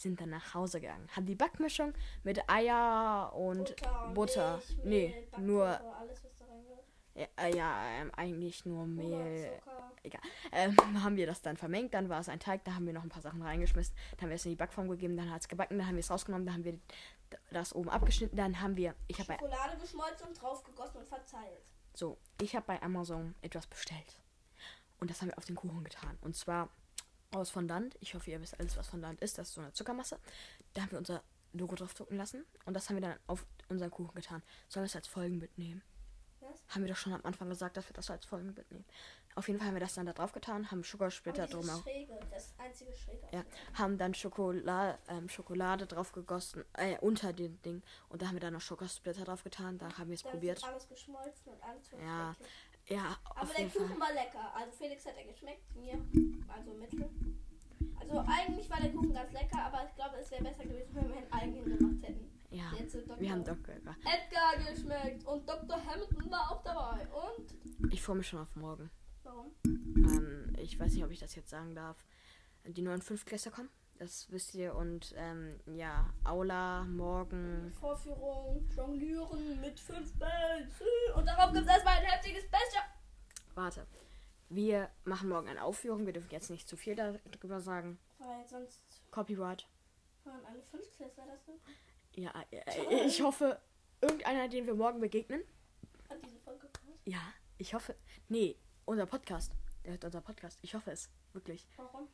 sind 0.00 0.20
dann 0.20 0.30
nach 0.30 0.54
Hause 0.54 0.80
gegangen. 0.80 1.08
Haben 1.14 1.26
die 1.26 1.34
Backmischung 1.34 1.92
mit 2.22 2.48
Eier 2.48 3.32
und 3.34 3.76
Butter. 3.76 4.12
Butter. 4.14 4.54
Milch, 4.54 4.84
nee, 4.84 5.28
Mehl, 5.36 5.46
nur. 5.46 5.66
Alles, 5.66 6.22
ja, 7.14 7.26
äh, 7.36 7.56
ja 7.56 7.82
ähm, 8.00 8.10
eigentlich 8.16 8.64
nur 8.64 8.86
Mehl. 8.86 9.60
Egal. 10.02 10.22
Ähm, 10.52 10.76
haben 11.04 11.16
wir 11.16 11.26
das 11.26 11.42
dann 11.42 11.56
vermengt, 11.56 11.92
dann 11.92 12.08
war 12.08 12.20
es 12.20 12.28
ein 12.28 12.40
Teig, 12.40 12.64
da 12.64 12.74
haben 12.74 12.86
wir 12.86 12.92
noch 12.92 13.02
ein 13.02 13.08
paar 13.10 13.22
Sachen 13.22 13.42
reingeschmissen, 13.42 13.94
dann 14.12 14.22
haben 14.22 14.28
wir 14.30 14.36
es 14.36 14.44
in 14.46 14.52
die 14.52 14.56
Backform 14.56 14.88
gegeben, 14.88 15.16
dann 15.16 15.30
hat 15.30 15.42
es 15.42 15.48
gebacken, 15.48 15.78
dann 15.78 15.86
haben 15.86 15.96
wir 15.96 16.00
es 16.00 16.10
rausgenommen, 16.10 16.46
dann 16.46 16.54
haben 16.54 16.64
wir 16.64 16.78
das 17.50 17.74
oben 17.74 17.90
abgeschnitten, 17.90 18.36
dann 18.36 18.60
haben 18.60 18.76
wir. 18.76 18.94
Ich 19.08 19.18
habe 19.18 19.34
Schokolade 19.34 19.76
geschmolzen 19.76 20.28
und 20.28 20.40
drauf 20.40 20.64
gegossen 20.64 20.98
und 20.98 21.08
verzeilt. 21.08 21.62
So, 21.94 22.16
ich 22.40 22.54
habe 22.56 22.66
bei 22.66 22.82
Amazon 22.82 23.34
etwas 23.42 23.66
bestellt. 23.66 24.20
Und 25.00 25.10
das 25.10 25.20
haben 25.20 25.28
wir 25.28 25.38
auf 25.38 25.44
den 25.44 25.56
Kuchen 25.56 25.82
getan. 25.82 26.18
Und 26.20 26.36
zwar 26.36 26.68
aus 27.32 27.50
Fondant. 27.50 27.96
Ich 28.00 28.14
hoffe, 28.14 28.30
ihr 28.30 28.40
wisst 28.40 28.58
alles, 28.58 28.76
was 28.76 28.88
Fondant 28.88 29.20
ist. 29.20 29.38
Das 29.38 29.48
ist 29.48 29.54
so 29.54 29.60
eine 29.60 29.72
Zuckermasse. 29.72 30.18
Da 30.74 30.82
haben 30.82 30.90
wir 30.92 30.98
unser 30.98 31.22
Logo 31.52 31.74
drauf 31.74 31.94
drucken 31.94 32.16
lassen. 32.16 32.44
Und 32.64 32.74
das 32.74 32.88
haben 32.88 32.96
wir 32.96 33.02
dann 33.02 33.18
auf 33.26 33.46
unseren 33.68 33.90
Kuchen 33.90 34.14
getan. 34.14 34.42
Sollen 34.68 34.84
wir 34.84 34.88
es 34.88 34.96
als 34.96 35.08
Folgen 35.08 35.38
mitnehmen? 35.38 35.82
Was? 36.40 36.62
Haben 36.68 36.84
wir 36.84 36.88
doch 36.90 36.96
schon 36.96 37.12
am 37.12 37.24
Anfang 37.24 37.48
gesagt, 37.48 37.76
dass 37.76 37.88
wir 37.88 37.92
das 37.94 38.10
als 38.10 38.24
Folgen 38.24 38.54
mitnehmen. 38.54 38.84
Auf 39.36 39.46
jeden 39.46 39.60
Fall 39.60 39.68
haben 39.68 39.74
wir 39.74 39.80
das 39.80 39.94
dann 39.94 40.06
da 40.06 40.12
drauf 40.12 40.32
getan, 40.32 40.70
haben 40.72 40.82
Schokosplitter 40.82 41.46
drumherum. 41.46 41.84
Das 42.30 42.52
einzige 42.58 42.92
Schräge. 42.92 43.28
Ja, 43.30 43.44
haben 43.74 43.96
dann 43.96 44.12
Schokolade, 44.12 44.98
ähm, 45.08 45.28
Schokolade 45.28 45.86
drauf 45.86 46.10
gegossen, 46.10 46.64
äh, 46.72 46.98
unter 46.98 47.32
dem 47.32 47.60
Ding. 47.62 47.82
Und 48.08 48.22
da 48.22 48.26
haben 48.26 48.34
wir 48.34 48.40
dann 48.40 48.54
noch 48.54 48.60
Schokosplitter 48.60 49.24
drauf 49.24 49.44
getan. 49.44 49.78
Da 49.78 49.96
haben 49.98 50.08
wir 50.08 50.14
es 50.14 50.24
probiert. 50.24 50.64
alles 50.64 50.88
geschmolzen 50.88 51.52
und 51.52 51.62
alles 51.62 51.90
Ja, 52.04 52.34
ja, 52.90 53.16
Aber 53.24 53.52
der 53.54 53.68
Kuchen 53.68 53.88
Fall. 53.88 54.00
war 54.00 54.12
lecker. 54.12 54.54
Also 54.54 54.72
Felix 54.72 55.06
hat 55.06 55.16
er 55.16 55.24
geschmeckt, 55.24 55.74
mir 55.76 55.94
also 56.48 56.72
mittel. 56.74 57.08
Also 57.98 58.18
eigentlich 58.26 58.68
war 58.68 58.80
der 58.80 58.90
Kuchen 58.92 59.12
ganz 59.12 59.32
lecker, 59.32 59.62
aber 59.62 59.86
ich 59.88 59.94
glaube, 59.94 60.16
es 60.16 60.30
wäre 60.30 60.42
besser 60.42 60.64
gewesen, 60.64 60.94
wenn 60.94 61.08
wir 61.08 61.16
einen 61.16 61.32
eigenen 61.32 61.78
gemacht 61.78 62.02
hätten. 62.02 62.30
Ja, 62.50 62.72
wir 63.18 63.30
haben 63.30 63.44
Dr. 63.44 63.74
Edgar. 63.76 63.96
Edgar 64.00 64.72
geschmeckt 64.72 65.24
und 65.24 65.48
Dr. 65.48 65.84
Hamilton 65.84 66.30
war 66.30 66.50
auch 66.50 66.62
dabei. 66.64 67.06
Und? 67.06 67.92
Ich 67.92 68.02
freue 68.02 68.16
mich 68.16 68.26
schon 68.26 68.40
auf 68.40 68.56
morgen. 68.56 68.90
Warum? 69.22 69.52
Ähm, 69.64 70.56
ich 70.58 70.78
weiß 70.78 70.92
nicht, 70.92 71.04
ob 71.04 71.12
ich 71.12 71.20
das 71.20 71.36
jetzt 71.36 71.50
sagen 71.50 71.76
darf. 71.76 72.04
Die 72.64 72.82
neuen 72.82 73.02
Fünftklässler 73.02 73.52
kommen. 73.52 73.70
Das 74.00 74.30
wisst 74.30 74.54
ihr. 74.54 74.74
Und 74.74 75.14
ähm, 75.18 75.60
ja, 75.66 76.10
Aula, 76.24 76.84
morgen. 76.84 77.70
Vorführung, 77.78 78.66
Jonglieren 78.74 79.60
mit 79.60 79.78
fünf 79.78 80.18
Bällen. 80.18 80.72
Und 81.14 81.26
darauf 81.26 81.52
gibt 81.52 81.66
es 81.66 81.70
erstmal 81.70 81.98
ein 81.98 82.06
heftiges 82.06 82.44
Special. 82.44 82.84
Warte. 83.54 83.86
Wir 84.48 84.88
machen 85.04 85.28
morgen 85.28 85.48
eine 85.48 85.62
Aufführung. 85.62 86.06
Wir 86.06 86.14
dürfen 86.14 86.30
jetzt 86.30 86.48
nicht 86.48 86.66
zu 86.66 86.78
viel 86.78 86.96
darüber 86.96 87.60
sagen. 87.60 87.98
Weil 88.18 88.48
sonst. 88.48 89.02
Copyright. 89.10 89.68
Hören 90.24 90.46
alle 90.46 90.62
Fünftklässler 90.62 91.26
das 91.26 91.44
denn? 91.44 91.60
Ja, 92.14 92.32
äh, 92.50 93.06
ich 93.06 93.20
hoffe, 93.20 93.60
irgendeiner, 94.00 94.48
den 94.48 94.64
wir 94.64 94.74
morgen 94.74 95.00
begegnen. 95.00 95.42
Hat 96.08 96.24
diese 96.24 96.38
Folge 96.38 96.70
gehört? 96.72 97.00
Ja, 97.04 97.20
ich 97.58 97.74
hoffe. 97.74 97.94
Nee, 98.28 98.56
unser 98.86 99.04
Podcast. 99.04 99.52
Der 99.84 99.92
hört 99.92 100.04
unser 100.06 100.22
Podcast. 100.22 100.58
Ich 100.62 100.74
hoffe 100.74 100.90
es. 100.90 101.10
Wirklich. 101.34 101.68
Warum? 101.76 102.08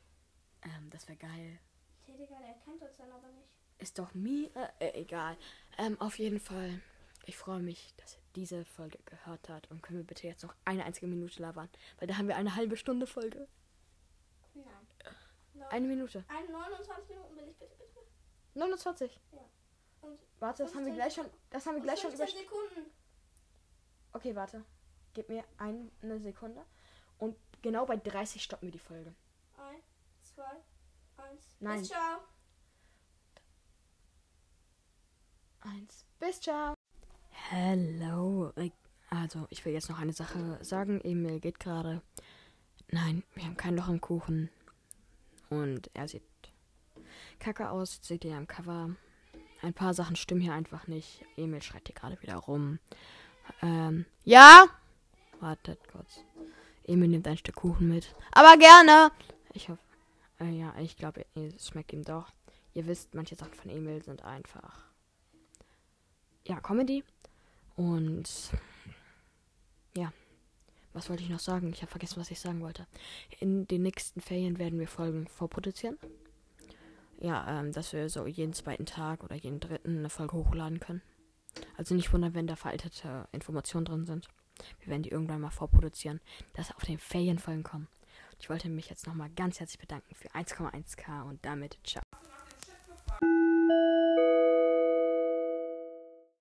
Ähm, 0.62 0.90
das 0.90 1.06
wäre 1.06 1.18
geil. 1.18 1.60
Okay, 2.06 2.18
Digga, 2.18 2.38
der 2.38 2.54
kennt 2.64 2.80
uns 2.82 2.96
dann 2.96 3.10
aber 3.10 3.28
nicht. 3.28 3.48
Ist 3.78 3.98
doch 3.98 4.14
mir 4.14 4.50
äh, 4.78 5.00
egal. 5.00 5.36
Ähm, 5.76 6.00
auf 6.00 6.18
jeden 6.18 6.38
Fall. 6.38 6.80
Ich 7.24 7.36
freue 7.36 7.58
mich, 7.60 7.94
dass 7.96 8.14
ihr 8.14 8.20
diese 8.36 8.64
Folge 8.64 8.98
gehört 9.04 9.48
habt. 9.48 9.70
Und 9.70 9.82
können 9.82 9.98
wir 9.98 10.06
bitte 10.06 10.28
jetzt 10.28 10.44
noch 10.44 10.54
eine 10.64 10.84
einzige 10.84 11.08
Minute 11.08 11.42
labern? 11.42 11.68
Weil 11.98 12.06
da 12.06 12.16
haben 12.16 12.28
wir 12.28 12.36
eine 12.36 12.54
halbe 12.54 12.76
Stunde 12.76 13.06
Folge. 13.06 13.48
Nein. 14.54 15.64
Eine 15.70 15.88
Minute. 15.88 16.24
Ein 16.28 16.50
29 16.52 17.08
Minuten 17.08 17.36
will 17.36 17.48
ich 17.48 17.56
bitte, 17.56 17.74
bitte. 17.76 18.00
29? 18.54 19.20
Ja. 19.32 19.38
Und 20.02 20.20
warte, 20.38 20.62
das 20.62 20.74
haben 20.74 20.86
wir 20.86 20.94
gleich 20.94 21.14
schon. 21.14 21.26
Das 21.50 21.66
haben 21.66 21.74
wir 21.74 21.82
gleich 21.82 22.00
schon 22.00 22.12
über. 22.12 22.26
Sekunden. 22.26 22.92
Okay, 24.12 24.36
warte. 24.36 24.64
Gib 25.12 25.28
mir 25.28 25.44
eine 25.58 26.20
Sekunde. 26.20 26.64
Und 27.18 27.36
genau 27.62 27.84
bei 27.84 27.96
30 27.96 28.42
stoppen 28.42 28.66
wir 28.68 28.72
die 28.72 28.78
Folge. 28.78 29.14
Ein, 29.56 29.82
zwei, 30.20 30.62
Eins. 31.30 31.56
Nein. 31.60 31.78
Bis 31.80 31.88
ciao. 31.88 32.18
Eins. 35.60 36.04
Bis 36.18 36.40
ciao. 36.40 36.74
Hello. 37.30 38.52
Also, 39.10 39.46
ich 39.50 39.64
will 39.64 39.72
jetzt 39.72 39.88
noch 39.88 39.98
eine 39.98 40.12
Sache 40.12 40.58
sagen. 40.62 41.00
Emil 41.02 41.40
geht 41.40 41.58
gerade. 41.58 42.02
Nein, 42.88 43.24
wir 43.34 43.44
haben 43.44 43.56
kein 43.56 43.76
Loch 43.76 43.88
im 43.88 44.00
Kuchen. 44.00 44.50
Und 45.48 45.90
er 45.94 46.08
sieht 46.08 46.22
kacke 47.38 47.70
aus. 47.70 47.98
Seht 48.02 48.24
ihr 48.24 48.36
am 48.36 48.46
Cover. 48.46 48.90
Ein 49.62 49.74
paar 49.74 49.94
Sachen 49.94 50.16
stimmen 50.16 50.40
hier 50.40 50.52
einfach 50.52 50.86
nicht. 50.86 51.24
Emil 51.36 51.62
schreit 51.62 51.86
hier 51.86 51.94
gerade 51.94 52.20
wieder 52.22 52.36
rum. 52.36 52.78
Ähm, 53.62 54.06
ja? 54.24 54.66
Wartet 55.40 55.80
kurz. 55.88 56.20
Emil 56.84 57.08
nimmt 57.08 57.26
ein 57.26 57.36
Stück 57.36 57.56
Kuchen 57.56 57.88
mit. 57.88 58.14
Aber 58.32 58.56
gerne. 58.56 59.10
Ich 59.52 59.68
hoffe. 59.68 59.85
Äh, 60.40 60.50
ja, 60.50 60.74
ich 60.78 60.96
glaube, 60.96 61.24
es 61.34 61.68
schmeckt 61.68 61.92
ihm 61.92 62.04
doch. 62.04 62.32
Ihr 62.74 62.86
wisst, 62.86 63.14
manche 63.14 63.36
Sachen 63.36 63.54
von 63.54 63.70
Emil 63.70 64.02
sind 64.02 64.22
einfach. 64.22 64.84
Ja, 66.46 66.60
Comedy. 66.60 67.02
Und. 67.76 68.50
Ja. 69.96 70.12
Was 70.92 71.10
wollte 71.10 71.22
ich 71.22 71.28
noch 71.28 71.40
sagen? 71.40 71.70
Ich 71.72 71.82
habe 71.82 71.90
vergessen, 71.90 72.20
was 72.20 72.30
ich 72.30 72.40
sagen 72.40 72.60
wollte. 72.60 72.86
In 73.40 73.66
den 73.66 73.82
nächsten 73.82 74.20
Ferien 74.20 74.58
werden 74.58 74.78
wir 74.78 74.88
Folgen 74.88 75.26
vorproduzieren. 75.26 75.98
Ja, 77.20 77.60
ähm, 77.60 77.72
dass 77.72 77.92
wir 77.92 78.08
so 78.08 78.26
jeden 78.26 78.52
zweiten 78.52 78.86
Tag 78.86 79.24
oder 79.24 79.36
jeden 79.36 79.60
dritten 79.60 79.98
eine 79.98 80.10
Folge 80.10 80.36
hochladen 80.36 80.80
können. 80.80 81.02
Also 81.76 81.94
nicht 81.94 82.12
wundern, 82.12 82.34
wenn 82.34 82.46
da 82.46 82.56
veraltete 82.56 83.28
Informationen 83.32 83.86
drin 83.86 84.06
sind. 84.06 84.28
Wir 84.80 84.88
werden 84.88 85.02
die 85.02 85.10
irgendwann 85.10 85.40
mal 85.40 85.50
vorproduzieren, 85.50 86.20
dass 86.54 86.74
auf 86.74 86.84
den 86.84 86.98
Ferienfolgen 86.98 87.62
kommen. 87.62 87.88
Ich 88.38 88.50
wollte 88.50 88.68
mich 88.68 88.88
jetzt 88.88 89.06
nochmal 89.06 89.30
ganz 89.30 89.60
herzlich 89.60 89.78
bedanken 89.78 90.14
für 90.14 90.28
1,1k 90.28 91.22
und 91.24 91.44
damit 91.44 91.78
ciao. 91.84 92.05